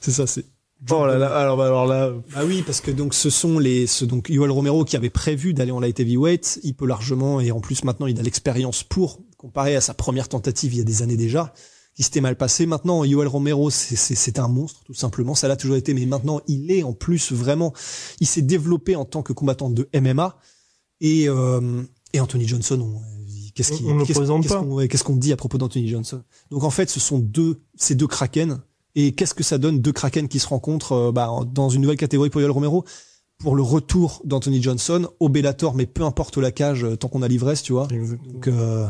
c'est 0.00 0.12
ça, 0.12 0.28
c'est. 0.28 0.46
Oh 0.92 1.06
là 1.06 1.18
là, 1.18 1.36
alors, 1.36 1.56
bah, 1.56 1.66
alors 1.66 1.86
là, 1.86 2.12
Ah 2.36 2.44
oui, 2.44 2.62
parce 2.64 2.80
que 2.80 2.92
donc 2.92 3.14
ce 3.14 3.30
sont 3.30 3.58
les, 3.58 3.88
ce, 3.88 4.04
donc 4.04 4.28
Yoel 4.28 4.52
Romero 4.52 4.84
qui 4.84 4.94
avait 4.94 5.10
prévu 5.10 5.54
d'aller 5.54 5.72
en 5.72 5.80
light 5.80 5.98
heavyweight, 5.98 6.60
il 6.62 6.74
peut 6.74 6.86
largement 6.86 7.40
et 7.40 7.50
en 7.50 7.58
plus 7.60 7.82
maintenant 7.82 8.06
il 8.06 8.20
a 8.20 8.22
l'expérience 8.22 8.84
pour 8.84 9.18
comparé 9.38 9.74
à 9.74 9.80
sa 9.80 9.94
première 9.94 10.28
tentative 10.28 10.74
il 10.74 10.78
y 10.78 10.80
a 10.82 10.84
des 10.84 11.02
années 11.02 11.16
déjà, 11.16 11.52
qui 11.96 12.04
s'était 12.04 12.20
mal 12.20 12.36
passé. 12.36 12.66
Maintenant 12.66 13.02
Yoel 13.02 13.26
Romero 13.26 13.70
c'est 13.70 14.38
un 14.38 14.48
monstre 14.48 14.82
tout 14.84 14.94
simplement, 14.94 15.34
ça 15.34 15.48
l'a 15.48 15.56
toujours 15.56 15.76
été, 15.76 15.94
mais 15.94 16.06
maintenant 16.06 16.40
il 16.46 16.70
est 16.70 16.84
en 16.84 16.92
plus 16.92 17.32
vraiment, 17.32 17.72
il 18.20 18.26
s'est 18.28 18.42
développé 18.42 18.94
en 18.94 19.04
tant 19.04 19.22
que 19.22 19.32
combattant 19.32 19.70
de 19.70 19.88
MMA 19.94 20.38
et 21.00 21.28
euh, 21.28 21.82
et 22.12 22.20
Anthony 22.20 22.46
Johnson 22.46 22.80
on, 22.80 23.00
Qu'est-ce 23.56 23.72
qu'on 23.72 24.74
ouais, 24.74 24.86
qu'est-ce 24.86 25.02
qu'on 25.02 25.16
dit 25.16 25.32
à 25.32 25.36
propos 25.36 25.56
d'Anthony 25.56 25.88
Johnson? 25.88 26.22
Donc 26.50 26.62
en 26.62 26.70
fait, 26.70 26.90
ce 26.90 27.00
sont 27.00 27.18
deux, 27.18 27.62
ces 27.74 27.94
deux 27.94 28.06
kraken. 28.06 28.60
Et 28.94 29.12
qu'est-ce 29.12 29.34
que 29.34 29.42
ça 29.42 29.56
donne 29.56 29.80
deux 29.80 29.92
kraken 29.92 30.28
qui 30.28 30.38
se 30.38 30.46
rencontrent 30.46 30.92
euh, 30.92 31.12
bah, 31.12 31.30
dans 31.52 31.70
une 31.70 31.80
nouvelle 31.80 31.96
catégorie 31.96 32.28
pour 32.28 32.42
Yoel 32.42 32.50
Romero? 32.50 32.84
Pour 33.38 33.56
le 33.56 33.62
retour 33.62 34.20
d'Anthony 34.24 34.62
Johnson 34.62 35.08
au 35.20 35.28
Bellator, 35.28 35.74
mais 35.74 35.86
peu 35.86 36.02
importe 36.02 36.36
la 36.36 36.52
cage, 36.52 36.84
euh, 36.84 36.96
tant 36.96 37.08
qu'on 37.08 37.22
a 37.22 37.28
l'ivresse, 37.28 37.62
tu 37.62 37.72
vois. 37.72 37.86
Donc 37.86 38.48
euh, 38.48 38.86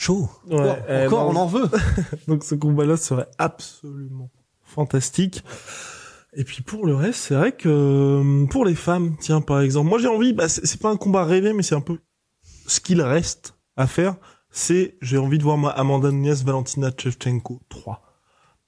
chaud. 0.00 0.28
Ouais, 0.48 0.56
encore, 0.56 0.76
eh, 0.88 1.06
encore, 1.06 1.32
non, 1.32 1.40
on 1.40 1.42
en 1.42 1.46
veut. 1.46 1.68
Donc 2.28 2.44
ce 2.44 2.54
combat-là 2.54 2.96
serait 2.96 3.28
absolument 3.38 4.30
fantastique. 4.62 5.44
Et 6.32 6.44
puis 6.44 6.62
pour 6.62 6.86
le 6.86 6.94
reste, 6.94 7.20
c'est 7.20 7.34
vrai 7.34 7.52
que 7.52 7.68
euh, 7.68 8.46
pour 8.46 8.64
les 8.64 8.74
femmes, 8.74 9.16
tiens 9.20 9.40
par 9.40 9.60
exemple, 9.60 9.88
moi 9.88 9.98
j'ai 9.98 10.08
envie, 10.08 10.32
bah, 10.32 10.48
c'est 10.48 10.64
c'est 10.64 10.80
pas 10.80 10.90
un 10.90 10.96
combat 10.96 11.24
rêvé, 11.24 11.52
mais 11.52 11.62
c'est 11.62 11.74
un 11.74 11.80
peu 11.80 11.98
ce 12.66 12.80
qu'il 12.80 13.02
reste 13.02 13.56
à 13.76 13.86
faire. 13.86 14.16
C'est 14.50 14.96
j'ai 15.02 15.18
envie 15.18 15.38
de 15.38 15.42
voir 15.42 15.58
ma 15.58 15.70
Amanda 15.70 16.10
Nunes, 16.10 16.34
Valentina 16.34 16.90
Shevchenko 16.96 17.60
3. 17.68 18.09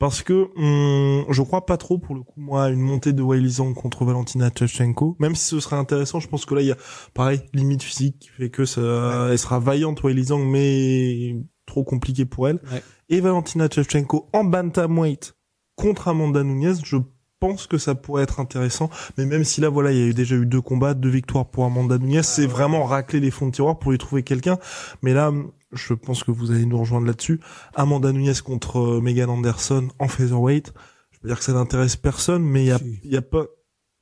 Parce 0.02 0.24
que 0.24 0.50
hum, 0.56 1.24
je 1.30 1.42
crois 1.42 1.64
pas 1.64 1.76
trop 1.76 1.96
pour 1.96 2.16
le 2.16 2.22
coup 2.22 2.40
moi 2.40 2.64
à 2.64 2.70
une 2.70 2.80
montée 2.80 3.12
de 3.12 3.22
Zhang 3.46 3.72
contre 3.72 4.04
Valentina 4.04 4.50
Shevchenko. 4.52 5.14
Même 5.20 5.36
si 5.36 5.44
ce 5.44 5.60
serait 5.60 5.76
intéressant, 5.76 6.18
je 6.18 6.26
pense 6.26 6.44
que 6.44 6.56
là 6.56 6.60
il 6.60 6.66
y 6.66 6.72
a 6.72 6.76
pareil 7.14 7.40
limite 7.54 7.84
physique 7.84 8.18
qui 8.18 8.28
fait 8.30 8.50
que 8.50 8.64
ça, 8.64 9.28
elle 9.30 9.38
sera 9.38 9.60
vaillante 9.60 10.02
Weili 10.02 10.24
Zhang, 10.24 10.44
mais 10.44 11.36
trop 11.66 11.84
compliqué 11.84 12.24
pour 12.24 12.48
elle. 12.48 12.58
Ouais. 12.72 12.82
Et 13.10 13.20
Valentina 13.20 13.68
Shevchenko 13.72 14.28
en 14.32 14.42
bantamweight 14.42 15.36
contre 15.76 16.08
Amanda 16.08 16.42
Nunes, 16.42 16.78
je 16.82 16.96
pense 17.38 17.68
que 17.68 17.78
ça 17.78 17.94
pourrait 17.94 18.24
être 18.24 18.40
intéressant. 18.40 18.90
Mais 19.16 19.24
même 19.24 19.44
si 19.44 19.60
là, 19.60 19.68
voilà, 19.68 19.92
il 19.92 19.98
y 19.98 20.02
a 20.02 20.06
eu 20.06 20.14
déjà 20.14 20.34
eu 20.34 20.46
deux 20.46 20.60
combats, 20.60 20.94
deux 20.94 21.10
victoires 21.10 21.46
pour 21.46 21.64
Amanda 21.64 21.98
Nunes, 21.98 22.24
c'est 22.24 22.46
vraiment 22.46 22.82
racler 22.86 23.20
les 23.20 23.30
fonds 23.30 23.46
de 23.46 23.52
tiroir 23.52 23.78
pour 23.78 23.92
lui 23.92 23.98
trouver 23.98 24.24
quelqu'un. 24.24 24.58
Mais 25.02 25.14
là, 25.14 25.32
je 25.72 25.94
pense 25.94 26.24
que 26.24 26.30
vous 26.30 26.50
allez 26.50 26.66
nous 26.66 26.78
rejoindre 26.78 27.06
là-dessus. 27.06 27.40
Amanda 27.74 28.12
Nunes 28.12 28.34
contre 28.44 28.78
euh, 28.78 29.00
Megan 29.00 29.30
Anderson 29.30 29.88
en 29.98 30.08
featherweight. 30.08 30.72
Je 31.10 31.18
veux 31.22 31.28
dire 31.28 31.38
que 31.38 31.44
ça 31.44 31.52
n'intéresse 31.52 31.96
personne, 31.96 32.42
mais 32.42 32.64
il 32.64 32.68
y 32.68 32.72
a, 32.72 32.78
Si. 32.78 33.00
il 33.04 33.12
y 33.12 33.16
a 33.16 33.22
pas, 33.22 33.46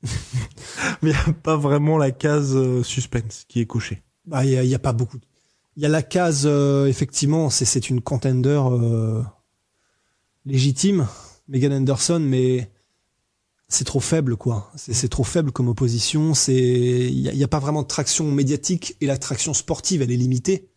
mais 1.03 1.11
il 1.11 1.13
y 1.13 1.31
a 1.31 1.33
pas 1.33 1.57
vraiment 1.57 1.99
la 1.99 2.11
case 2.11 2.55
euh, 2.55 2.83
suspense 2.83 3.45
qui 3.49 3.61
est 3.61 3.67
cochée. 3.67 4.03
Bah, 4.27 4.45
il 4.45 4.53
y 4.53 4.57
a, 4.57 4.65
il 4.65 4.71
y 4.71 4.75
a 4.75 4.79
pas 4.79 4.93
beaucoup. 4.93 5.19
Il 5.77 5.83
y 5.83 5.87
a 5.87 5.89
la 5.89 6.03
case, 6.03 6.45
euh, 6.47 6.87
effectivement, 6.87 7.51
c'est 7.51 7.65
c'est 7.65 7.91
une 7.91 8.01
contender 8.01 8.61
euh, 8.71 9.23
légitime, 10.45 11.07
Megan 11.49 11.73
Anderson, 11.73 12.21
mais 12.21 12.71
c'est 13.69 13.85
trop 13.85 14.01
faible, 14.01 14.37
quoi. 14.37 14.73
C'est 14.77 15.09
trop 15.09 15.25
faible 15.25 15.53
comme 15.53 15.69
opposition. 15.69 16.35
C'est 16.35 16.55
il 16.55 17.19
y 17.19 17.37
y 17.37 17.45
a 17.45 17.49
pas 17.49 17.61
vraiment 17.61 17.83
de 17.83 17.87
traction 17.87 18.31
médiatique 18.31 18.97
et 19.01 19.07
la 19.07 19.17
traction 19.17 19.55
sportive, 19.55 20.03
elle 20.03 20.11
est 20.11 20.17
limitée. 20.17 20.70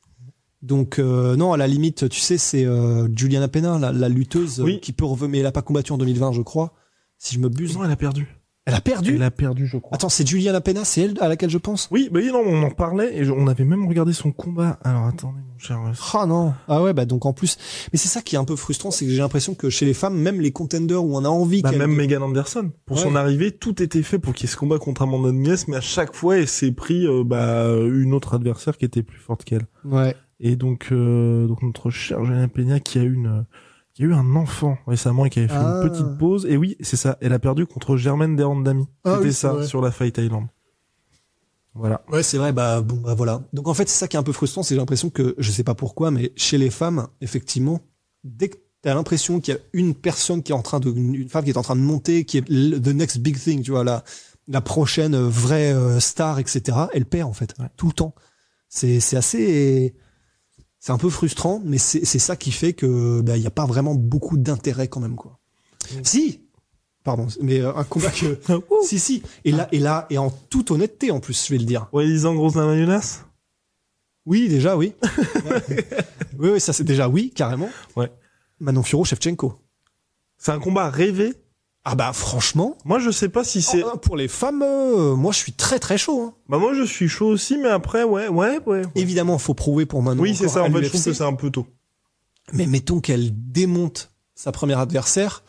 Donc 0.63 0.97
euh, 0.97 1.35
non, 1.35 1.53
à 1.53 1.57
la 1.57 1.67
limite, 1.67 2.09
tu 2.09 2.19
sais, 2.19 2.37
c'est 2.39 2.65
euh, 2.65 3.07
Juliana 3.15 3.47
Pena, 3.49 3.77
la, 3.77 3.91
la 3.91 4.09
lutteuse 4.09 4.61
euh, 4.61 4.63
Oui. 4.63 4.79
qui 4.79 4.93
peut 4.93 5.05
revenir, 5.05 5.29
mais 5.29 5.37
elle 5.39 5.45
a 5.45 5.51
pas 5.51 5.61
combattu 5.61 5.91
en 5.91 5.97
2020, 5.97 6.31
je 6.31 6.41
crois, 6.41 6.73
si 7.19 7.35
je 7.35 7.39
me 7.39 7.49
buse. 7.49 7.77
Non, 7.77 7.83
elle 7.83 7.91
a 7.91 7.95
perdu. 7.97 8.27
Elle 8.65 8.75
a 8.75 8.79
perdu? 8.79 9.15
Elle 9.15 9.23
a 9.23 9.29
perdu, 9.29 9.67
je 9.67 9.77
crois. 9.77 9.93
Attends, 9.93 10.07
c'est 10.07 10.25
Juliana 10.25 10.61
Pena, 10.61 10.85
c'est 10.85 11.01
elle 11.01 11.15
à 11.19 11.27
laquelle 11.27 11.49
je 11.49 11.57
pense? 11.57 11.89
Oui, 11.91 12.07
bah 12.09 12.21
oui, 12.23 12.31
non, 12.31 12.41
on 12.45 12.63
en 12.63 12.69
parlait 12.71 13.13
et 13.13 13.25
je- 13.25 13.33
on 13.33 13.47
avait 13.47 13.65
même 13.65 13.85
regardé 13.89 14.13
son 14.13 14.31
combat. 14.31 14.79
Alors 14.85 15.03
attendez, 15.05 15.39
mon 15.51 15.59
cher. 15.59 15.77
Ah 16.13 16.25
non. 16.25 16.53
Ah 16.69 16.81
ouais, 16.81 16.93
bah 16.93 17.03
donc 17.03 17.25
en 17.25 17.33
plus. 17.33 17.57
Mais 17.91 17.99
c'est 17.99 18.07
ça 18.07 18.21
qui 18.21 18.35
est 18.35 18.39
un 18.39 18.45
peu 18.45 18.55
frustrant, 18.55 18.89
c'est 18.89 19.03
que 19.03 19.11
j'ai 19.11 19.17
l'impression 19.17 19.53
que 19.53 19.69
chez 19.69 19.85
les 19.85 19.93
femmes, 19.93 20.15
même 20.17 20.39
les 20.39 20.53
contenders 20.53 21.03
où 21.03 21.13
on 21.13 21.25
a 21.25 21.27
envie 21.27 21.61
Bah, 21.61 21.73
même 21.73 21.93
Megan 21.93 22.23
Anderson. 22.23 22.71
Pour 22.85 22.99
son 22.99 23.17
arrivée, 23.17 23.51
tout 23.51 23.83
était 23.83 24.01
fait 24.01 24.17
pour 24.17 24.33
qu'il 24.33 24.45
y 24.45 24.49
ait 24.49 24.53
ce 24.53 24.55
combat 24.55 24.79
contre 24.79 25.01
Amanda 25.01 25.33
Nunes, 25.33 25.57
mais 25.67 25.75
à 25.75 25.81
chaque 25.81 26.15
fois, 26.15 26.37
elle 26.37 26.47
s'est 26.47 26.71
pris 26.71 27.05
euh, 27.05 27.25
bah, 27.25 27.65
une 27.67 28.13
autre 28.13 28.33
adversaire 28.33 28.77
qui 28.77 28.85
était 28.85 29.03
plus 29.03 29.19
forte 29.19 29.43
qu'elle. 29.43 29.65
Ouais. 29.83 30.15
Et 30.45 30.55
donc, 30.57 30.89
euh, 30.91 31.47
donc 31.47 31.61
notre 31.63 31.89
cher 31.89 32.23
Julien 32.25 32.47
Peña 32.49 32.79
qui 32.81 32.99
a 32.99 33.03
eu 33.03 33.13
une, 33.13 33.45
qui 33.93 34.03
a 34.03 34.05
eu 34.07 34.13
un 34.13 34.35
enfant 34.35 34.77
récemment 34.87 35.25
et 35.25 35.29
qui 35.29 35.39
avait 35.39 35.47
fait 35.47 35.53
Ah. 35.57 35.81
une 35.83 35.89
petite 35.89 36.17
pause. 36.19 36.45
Et 36.47 36.57
oui, 36.57 36.75
c'est 36.81 36.97
ça. 36.97 37.17
Elle 37.21 37.31
a 37.33 37.39
perdu 37.39 37.65
contre 37.65 37.95
Germaine 37.95 38.35
Derandami. 38.35 38.85
Ah 39.05 39.13
C'était 39.15 39.25
oui, 39.27 39.33
ça 39.33 39.53
vrai. 39.53 39.65
sur 39.67 39.81
la 39.81 39.89
Fight 39.91 40.17
Island. 40.17 40.47
Voilà. 41.75 42.03
Ouais, 42.11 42.21
c'est 42.21 42.37
vrai, 42.37 42.51
bah 42.51 42.81
bon, 42.81 42.97
bah 42.97 43.15
voilà. 43.15 43.41
Donc 43.53 43.67
en 43.67 43.73
fait, 43.73 43.89
c'est 43.89 43.97
ça 43.97 44.07
qui 44.07 44.15
est 44.15 44.19
un 44.19 44.23
peu 44.23 44.31
frustrant, 44.33 44.61
c'est 44.61 44.75
j'ai 44.75 44.79
l'impression 44.79 45.09
que, 45.09 45.33
je 45.39 45.49
sais 45.51 45.63
pas 45.63 45.73
pourquoi, 45.73 46.11
mais 46.11 46.31
chez 46.35 46.57
les 46.59 46.69
femmes, 46.69 47.07
effectivement, 47.21 47.79
dès 48.23 48.49
que 48.49 48.57
t'as 48.83 48.93
l'impression 48.93 49.39
qu'il 49.39 49.55
y 49.55 49.57
a 49.57 49.59
une 49.73 49.95
personne 49.95 50.43
qui 50.43 50.51
est 50.51 50.55
en 50.55 50.61
train 50.61 50.79
de, 50.79 50.91
une 50.91 51.29
femme 51.29 51.43
qui 51.45 51.49
est 51.49 51.57
en 51.57 51.63
train 51.63 51.75
de 51.75 51.81
monter, 51.81 52.25
qui 52.25 52.37
est 52.37 52.47
le- 52.49 52.77
the 52.79 52.89
next 52.93 53.17
big 53.19 53.39
thing, 53.39 53.63
tu 53.63 53.71
vois, 53.71 53.83
la, 53.83 54.03
la 54.47 54.61
prochaine 54.61 55.15
vraie 55.15 55.73
euh, 55.73 55.99
star, 55.99 56.37
etc., 56.37 56.61
elle 56.93 57.05
perd 57.05 57.27
en 57.29 57.33
fait, 57.33 57.55
Ouais. 57.59 57.65
tout 57.75 57.87
le 57.87 57.93
temps. 57.93 58.13
C'est, 58.69 58.99
c'est 58.99 59.17
assez, 59.17 59.95
c'est 60.83 60.91
un 60.91 60.97
peu 60.97 61.09
frustrant, 61.09 61.61
mais 61.63 61.77
c'est, 61.77 62.03
ça 62.03 62.35
qui 62.35 62.51
fait 62.51 62.73
que, 62.73 63.21
bah, 63.21 63.37
il 63.37 63.41
y 63.41 63.47
a 63.47 63.51
pas 63.51 63.65
vraiment 63.65 63.95
beaucoup 63.95 64.35
d'intérêt 64.35 64.89
quand 64.89 64.99
même, 64.99 65.15
quoi. 65.15 65.39
Si! 66.03 66.41
Pardon, 67.05 67.27
mais 67.41 67.61
euh, 67.61 67.73
un 67.73 67.85
combat 67.85 68.11
que, 68.11 68.37
si, 68.83 68.99
si. 68.99 69.23
Et 69.45 69.53
là, 69.53 69.69
et 69.71 69.79
là, 69.79 70.07
et 70.09 70.17
en 70.17 70.29
toute 70.29 70.71
honnêteté, 70.71 71.09
en 71.09 71.21
plus, 71.21 71.47
je 71.47 71.53
vais 71.53 71.57
le 71.57 71.63
dire. 71.63 71.87
Ouais, 71.93 72.05
grosse 72.21 72.55
Mayunas 72.55 73.23
Oui, 74.25 74.49
déjà, 74.49 74.75
oui. 74.75 74.93
oui, 76.37 76.49
oui, 76.49 76.59
ça 76.59 76.73
c'est 76.73 76.83
déjà 76.83 77.07
oui, 77.07 77.31
carrément. 77.33 77.69
Ouais. 77.95 78.11
Manon 78.59 78.83
Furo, 78.83 79.05
Shevchenko. 79.05 79.57
C'est 80.37 80.51
un 80.51 80.59
combat 80.59 80.89
rêvé? 80.89 81.33
Ah 81.85 81.95
bah 81.95 82.13
franchement, 82.13 82.77
Moi, 82.85 82.99
je 82.99 83.11
sais 83.11 83.27
pas 83.27 83.43
si 83.43 83.61
c'est. 83.61 83.83
oh, 83.83 83.97
pour 83.97 84.15
les 84.15 84.29
femmes, 84.29 84.61
euh, 84.63 85.15
moi 85.15 85.33
je 85.33 85.37
suis 85.37 85.51
très 85.51 85.79
très 85.79 85.97
chaud. 85.97 86.21
hein. 86.21 86.33
Bah 86.47 86.57
moi, 86.57 86.73
je 86.73 86.83
suis 86.83 87.09
chaud 87.09 87.27
aussi, 87.27 87.57
mais 87.57 87.67
après, 87.67 88.03
ouais, 88.03 88.29
ouais, 88.29 88.59
ouais. 88.65 88.83
Évidemment, 88.95 89.37
faut 89.37 89.53
prouver 89.53 89.85
pour 89.85 90.01
Manon. 90.01 90.21
Oui, 90.23 90.33
c'est 90.33 90.47
ça. 90.47 90.63
En 90.63 90.71
fait, 90.71 90.83
je 90.83 90.89
trouve 90.89 91.03
que 91.03 91.13
c'est 91.13 91.23
un 91.23 91.33
peu 91.33 91.49
tôt. 91.49 91.67
Mais 92.53 92.67
mettons 92.67 93.01
qu'elle 93.01 93.31
démonte 93.51 94.11
sa 94.35 94.51
première 94.53 94.79
adversaire, 94.79 95.43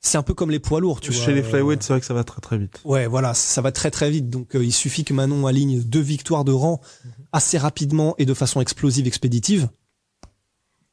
c'est 0.00 0.18
un 0.18 0.22
peu 0.22 0.34
comme 0.34 0.50
les 0.50 0.58
poids 0.58 0.80
lourds, 0.80 1.00
tu 1.00 1.12
vois. 1.12 1.24
Chez 1.24 1.32
les 1.34 1.42
flyweights, 1.42 1.82
c'est 1.84 1.92
vrai 1.92 2.00
que 2.00 2.06
ça 2.06 2.14
va 2.14 2.24
très 2.24 2.40
très 2.40 2.58
vite. 2.58 2.80
Ouais, 2.84 3.06
voilà, 3.06 3.34
ça 3.34 3.60
va 3.60 3.70
très 3.70 3.90
très 3.92 4.10
vite. 4.10 4.28
Donc 4.28 4.56
euh, 4.56 4.64
il 4.64 4.72
suffit 4.72 5.04
que 5.04 5.12
Manon 5.14 5.46
aligne 5.46 5.82
deux 5.82 6.00
victoires 6.00 6.44
de 6.44 6.52
rang 6.52 6.80
assez 7.32 7.58
rapidement 7.58 8.14
et 8.18 8.24
de 8.26 8.34
façon 8.34 8.60
explosive, 8.60 9.06
expéditive. 9.06 9.68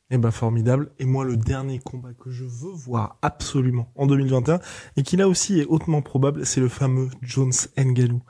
Eh 0.10 0.18
ben 0.18 0.32
formidable. 0.32 0.90
Et 1.00 1.06
moi, 1.06 1.26
le 1.26 1.36
dernier 1.36 1.80
combat 1.80 2.14
que 2.18 2.30
je 2.32 2.46
veux 2.46 2.72
voir 2.72 3.18
absolument 3.22 3.92
en 3.96 4.08
2021 4.08 4.60
et 4.96 5.04
qui 5.04 5.18
là 5.18 5.28
aussi 5.28 5.60
est 5.60 5.66
hautement 5.66 6.02
probable, 6.02 6.46
c'est 6.46 6.62
le 6.62 6.70
fameux 6.70 7.10
Jones 7.22 7.52
Ngannou. 7.78 8.22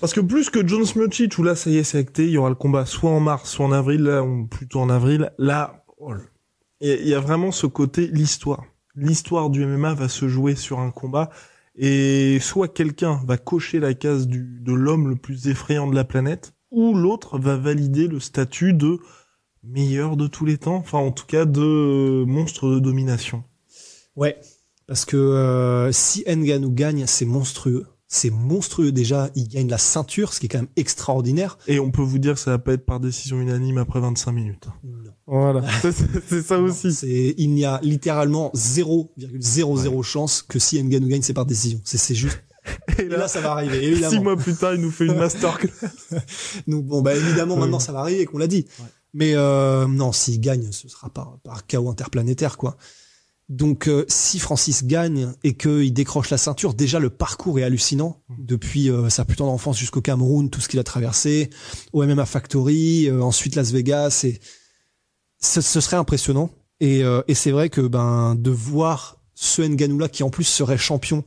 Parce 0.00 0.12
que 0.12 0.20
plus 0.20 0.50
que 0.50 0.66
Jones 0.66 0.86
Miocic 0.96 1.36
où 1.38 1.42
là 1.42 1.54
ça 1.54 1.70
y 1.70 1.76
est 1.78 1.84
c'est 1.84 1.98
acté, 1.98 2.24
il 2.24 2.30
y 2.30 2.38
aura 2.38 2.48
le 2.50 2.54
combat 2.54 2.86
soit 2.86 3.10
en 3.10 3.20
mars, 3.20 3.50
soit 3.50 3.64
en 3.66 3.72
avril, 3.72 4.02
là 4.02 4.22
on- 4.22 4.46
plutôt 4.46 4.80
en 4.80 4.88
avril. 4.90 5.32
Là, 5.38 5.84
oh 5.98 6.12
il 6.80 7.08
y 7.08 7.14
a 7.14 7.20
vraiment 7.20 7.52
ce 7.52 7.66
côté 7.66 8.06
l'histoire. 8.08 8.64
l'histoire 8.94 9.50
du 9.50 9.64
MMA 9.66 9.94
va 9.94 10.08
se 10.08 10.28
jouer 10.28 10.54
sur 10.54 10.78
un 10.78 10.90
combat 10.90 11.30
et 11.74 12.38
soit 12.40 12.68
quelqu'un 12.68 13.20
va 13.26 13.36
cocher 13.38 13.80
la 13.80 13.92
case 13.94 14.26
du, 14.26 14.58
de 14.60 14.72
l'homme 14.72 15.08
le 15.08 15.16
plus 15.16 15.48
effrayant 15.48 15.86
de 15.86 15.94
la 15.94 16.04
planète, 16.04 16.54
ou 16.70 16.94
l'autre 16.94 17.38
va 17.38 17.56
valider 17.56 18.08
le 18.08 18.20
statut 18.20 18.72
de 18.72 18.98
meilleur 19.68 20.16
de 20.16 20.26
tous 20.26 20.44
les 20.44 20.58
temps, 20.58 20.76
enfin 20.76 20.98
en 20.98 21.10
tout 21.12 21.26
cas 21.26 21.44
de 21.44 22.24
monstre 22.26 22.68
de 22.70 22.78
domination. 22.78 23.44
Ouais, 24.16 24.36
parce 24.86 25.04
que 25.04 25.16
euh, 25.16 25.92
si 25.92 26.24
Nganou 26.26 26.70
gagne, 26.70 27.04
c'est 27.06 27.24
monstrueux. 27.24 27.86
C'est 28.08 28.30
monstrueux 28.30 28.92
déjà, 28.92 29.30
il 29.34 29.48
gagne 29.48 29.68
la 29.68 29.78
ceinture, 29.78 30.32
ce 30.32 30.38
qui 30.38 30.46
est 30.46 30.48
quand 30.48 30.58
même 30.58 30.68
extraordinaire. 30.76 31.58
Et 31.66 31.80
on 31.80 31.90
peut 31.90 32.02
vous 32.02 32.18
dire 32.20 32.34
que 32.34 32.40
ça 32.40 32.52
va 32.52 32.58
pas 32.58 32.74
être 32.74 32.86
par 32.86 33.00
décision 33.00 33.40
unanime 33.40 33.78
après 33.78 33.98
25 33.98 34.30
minutes. 34.30 34.68
Non. 34.84 35.10
Voilà, 35.26 35.62
c'est 36.28 36.42
ça 36.42 36.60
aussi. 36.60 36.92
C'est 36.92 37.34
il 37.36 37.50
n'y 37.50 37.64
a 37.64 37.80
littéralement 37.82 38.52
0,00 38.54 40.02
chance 40.02 40.42
que 40.42 40.60
si 40.60 40.80
Nganou 40.82 41.08
gagne, 41.08 41.22
c'est 41.22 41.34
par 41.34 41.46
décision. 41.46 41.80
C'est 41.84 42.14
juste. 42.14 42.42
Et 42.98 43.02
Et 43.02 43.08
là, 43.08 43.28
ça 43.28 43.40
va 43.40 43.52
arriver, 43.52 43.84
évidemment. 43.84 44.10
six 44.10 44.20
mois 44.20 44.36
plus 44.36 44.54
tard, 44.54 44.74
il 44.74 44.80
nous 44.80 44.90
fait 44.90 45.06
une 45.06 45.16
masterclass. 45.16 45.70
Donc 46.66 46.84
bon, 46.84 47.00
bah 47.02 47.14
évidemment, 47.14 47.54
Oui. 47.54 47.60
maintenant 47.60 47.78
ça 47.78 47.92
va 47.92 48.00
arriver, 48.00 48.24
qu'on 48.24 48.38
l'a 48.38 48.48
dit. 48.48 48.66
Mais 49.16 49.32
euh, 49.34 49.86
non, 49.86 50.12
s'il 50.12 50.38
gagne, 50.42 50.70
ce 50.72 50.90
sera 50.90 51.08
par, 51.08 51.38
par 51.42 51.66
chaos 51.66 51.88
interplanétaire, 51.88 52.58
quoi. 52.58 52.76
Donc 53.48 53.88
euh, 53.88 54.04
si 54.08 54.38
Francis 54.38 54.84
gagne 54.84 55.32
et 55.42 55.56
qu'il 55.56 55.90
décroche 55.94 56.28
la 56.28 56.36
ceinture, 56.36 56.74
déjà 56.74 56.98
le 56.98 57.08
parcours 57.08 57.58
est 57.58 57.62
hallucinant. 57.62 58.20
Depuis 58.38 58.90
euh, 58.90 59.08
sa 59.08 59.24
putain 59.24 59.46
d'enfance 59.46 59.78
jusqu'au 59.78 60.02
Cameroun, 60.02 60.50
tout 60.50 60.60
ce 60.60 60.68
qu'il 60.68 60.80
a 60.80 60.84
traversé, 60.84 61.48
au 61.94 62.04
MMA 62.04 62.26
Factory, 62.26 63.08
euh, 63.08 63.22
ensuite 63.22 63.54
Las 63.54 63.72
Vegas, 63.72 64.20
et 64.24 64.38
ce, 65.40 65.62
serait 65.62 65.96
impressionnant. 65.96 66.50
Et, 66.80 67.02
euh, 67.02 67.22
et 67.26 67.34
c'est 67.34 67.52
vrai 67.52 67.70
que 67.70 67.80
ben 67.80 68.34
de 68.34 68.50
voir 68.50 69.22
ce 69.34 69.62
Ngannou 69.62 69.98
là 69.98 70.10
qui 70.10 70.24
en 70.24 70.30
plus 70.30 70.44
serait 70.44 70.76
champion 70.76 71.24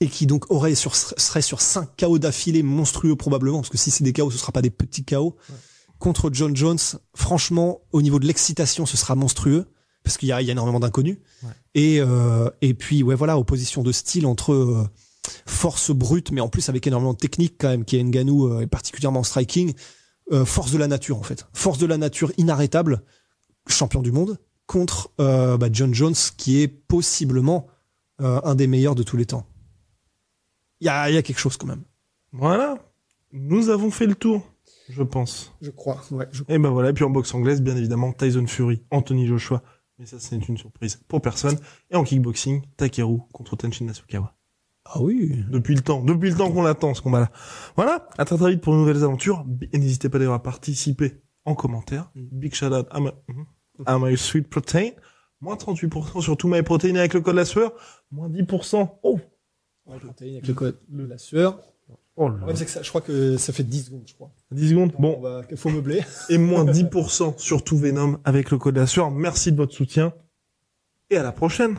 et 0.00 0.08
qui 0.08 0.26
donc 0.26 0.50
aurait 0.50 0.74
sur 0.74 0.94
serait 0.94 1.40
sur 1.40 1.62
5 1.62 1.88
KO 1.98 2.18
d'affilée 2.18 2.62
monstrueux 2.62 3.16
probablement 3.16 3.60
parce 3.60 3.70
que 3.70 3.78
si 3.78 3.90
c'est 3.90 4.04
des 4.04 4.12
KO 4.12 4.30
ce 4.30 4.36
sera 4.36 4.52
pas 4.52 4.60
des 4.60 4.70
petits 4.70 5.04
KO 5.04 5.36
contre 6.00 6.30
John 6.32 6.56
Jones 6.56 6.78
franchement 7.14 7.80
au 7.92 8.02
niveau 8.02 8.18
de 8.18 8.26
l'excitation 8.26 8.84
ce 8.86 8.96
sera 8.96 9.14
monstrueux 9.14 9.66
parce 10.02 10.16
qu'il 10.18 10.26
y 10.26 10.30
y 10.30 10.32
a 10.32 10.40
énormément 10.40 10.80
d'inconnus. 10.80 11.18
Ouais. 11.44 11.50
et 11.76 12.00
euh, 12.00 12.50
et 12.62 12.74
puis 12.74 13.04
ouais 13.04 13.14
voilà 13.14 13.38
opposition 13.38 13.84
de 13.84 13.92
style 13.92 14.26
entre 14.26 14.52
euh, 14.52 14.88
force 15.46 15.92
brute 15.92 16.32
mais 16.32 16.40
en 16.40 16.48
plus 16.48 16.68
avec 16.68 16.84
énormément 16.88 17.12
de 17.12 17.18
technique 17.18 17.54
quand 17.58 17.68
même 17.68 17.84
qui 17.84 17.96
est 17.96 18.02
Ngannou 18.02 18.46
euh, 18.48 18.62
et 18.62 18.66
particulièrement 18.66 19.20
en 19.20 19.24
striking 19.24 19.74
euh, 20.32 20.44
force 20.44 20.72
de 20.72 20.78
la 20.78 20.88
nature 20.88 21.18
en 21.18 21.22
fait. 21.22 21.46
Force 21.52 21.78
de 21.78 21.86
la 21.86 21.98
nature 21.98 22.32
inarrêtable 22.38 23.02
champion 23.68 24.00
du 24.00 24.10
monde 24.12 24.38
contre 24.66 25.10
euh, 25.20 25.56
bah, 25.56 25.68
John 25.72 25.92
Jones 25.92 26.14
qui 26.36 26.60
est 26.62 26.68
possiblement 26.68 27.66
euh, 28.20 28.40
un 28.44 28.54
des 28.54 28.66
meilleurs 28.68 28.94
de 28.94 29.02
tous 29.02 29.16
les 29.16 29.26
temps. 29.26 29.44
Il 30.80 30.86
y 30.86 30.88
a, 30.88 31.10
il 31.10 31.14
y 31.14 31.18
a 31.18 31.22
quelque 31.22 31.38
chose 31.40 31.56
quand 31.56 31.66
même. 31.66 31.82
Voilà, 32.32 32.78
nous 33.32 33.68
avons 33.70 33.90
fait 33.90 34.06
le 34.06 34.14
tour, 34.14 34.49
je 34.88 35.02
pense. 35.02 35.54
Je 35.60 35.70
crois. 35.70 36.00
Ouais, 36.10 36.26
je... 36.32 36.42
Et 36.48 36.58
ben 36.58 36.70
voilà, 36.70 36.90
et 36.90 36.92
puis 36.92 37.04
en 37.04 37.10
boxe 37.10 37.34
anglaise, 37.34 37.62
bien 37.62 37.76
évidemment, 37.76 38.12
Tyson 38.12 38.46
Fury, 38.46 38.82
Anthony 38.90 39.26
Joshua. 39.26 39.62
Mais 39.98 40.06
ça, 40.06 40.18
c'est 40.18 40.36
une 40.48 40.56
surprise 40.56 41.00
pour 41.08 41.20
personne. 41.20 41.58
Et 41.90 41.96
en 41.96 42.04
kickboxing, 42.04 42.62
Takeru 42.76 43.18
contre 43.32 43.56
Tenshin 43.56 43.84
Nasukawa. 43.84 44.34
Ah 44.86 45.00
oui. 45.02 45.44
Depuis 45.50 45.74
le 45.74 45.82
temps, 45.82 46.02
depuis 46.02 46.30
le 46.30 46.36
temps 46.36 46.50
qu'on 46.50 46.62
l'attend, 46.62 46.94
ce 46.94 47.02
combat-là. 47.02 47.30
Voilà, 47.76 48.08
à 48.16 48.24
très 48.24 48.36
très 48.38 48.50
vite 48.50 48.62
pour 48.62 48.72
de 48.72 48.78
nouvelles 48.78 49.04
aventures. 49.04 49.44
Et 49.72 49.78
n'hésitez 49.78 50.08
pas 50.08 50.18
d'ailleurs 50.18 50.32
à 50.34 50.42
participer 50.42 51.20
en 51.44 51.54
commentaire. 51.54 52.10
Big 52.14 52.54
shout 52.54 52.66
out 52.72 52.86
à, 52.90 53.00
ma- 53.00 53.14
mhm, 53.28 53.44
à 53.86 53.98
My 53.98 54.16
Sweet 54.16 54.48
Protein. 54.48 54.90
Moins 55.42 55.56
38% 55.56 56.20
sur 56.22 56.36
tout 56.36 56.48
My 56.48 56.62
Protein 56.62 56.94
avec 56.96 57.12
le 57.14 57.20
code 57.20 57.36
la 57.36 57.44
sueur. 57.44 57.72
Moins 58.10 58.28
10%. 58.30 58.88
Oh! 59.02 59.20
Avec 59.86 60.46
le 60.46 60.54
code 60.54 60.78
de 60.88 61.04
la 61.04 61.18
sueur. 61.18 61.60
Oh 62.22 62.28
Le 62.28 62.36
problème, 62.36 62.54
c'est 62.54 62.66
que 62.66 62.70
ça, 62.70 62.82
je 62.82 62.88
crois 62.90 63.00
que 63.00 63.38
ça 63.38 63.50
fait 63.50 63.62
10 63.62 63.84
secondes, 63.84 64.02
je 64.04 64.12
crois. 64.12 64.30
10 64.50 64.68
secondes. 64.68 64.92
Bon, 64.98 65.22
il 65.50 65.56
faut 65.56 65.70
meubler. 65.70 66.02
et 66.28 66.36
moins 66.36 66.66
10% 66.66 67.38
sur 67.38 67.64
tout 67.64 67.78
Venom 67.78 68.18
avec 68.24 68.50
le 68.50 68.58
code 68.58 68.76
la 68.76 68.86
sueur. 68.86 69.10
Merci 69.10 69.52
de 69.52 69.56
votre 69.56 69.72
soutien. 69.72 70.12
Et 71.08 71.16
à 71.16 71.22
la 71.22 71.32
prochaine. 71.32 71.78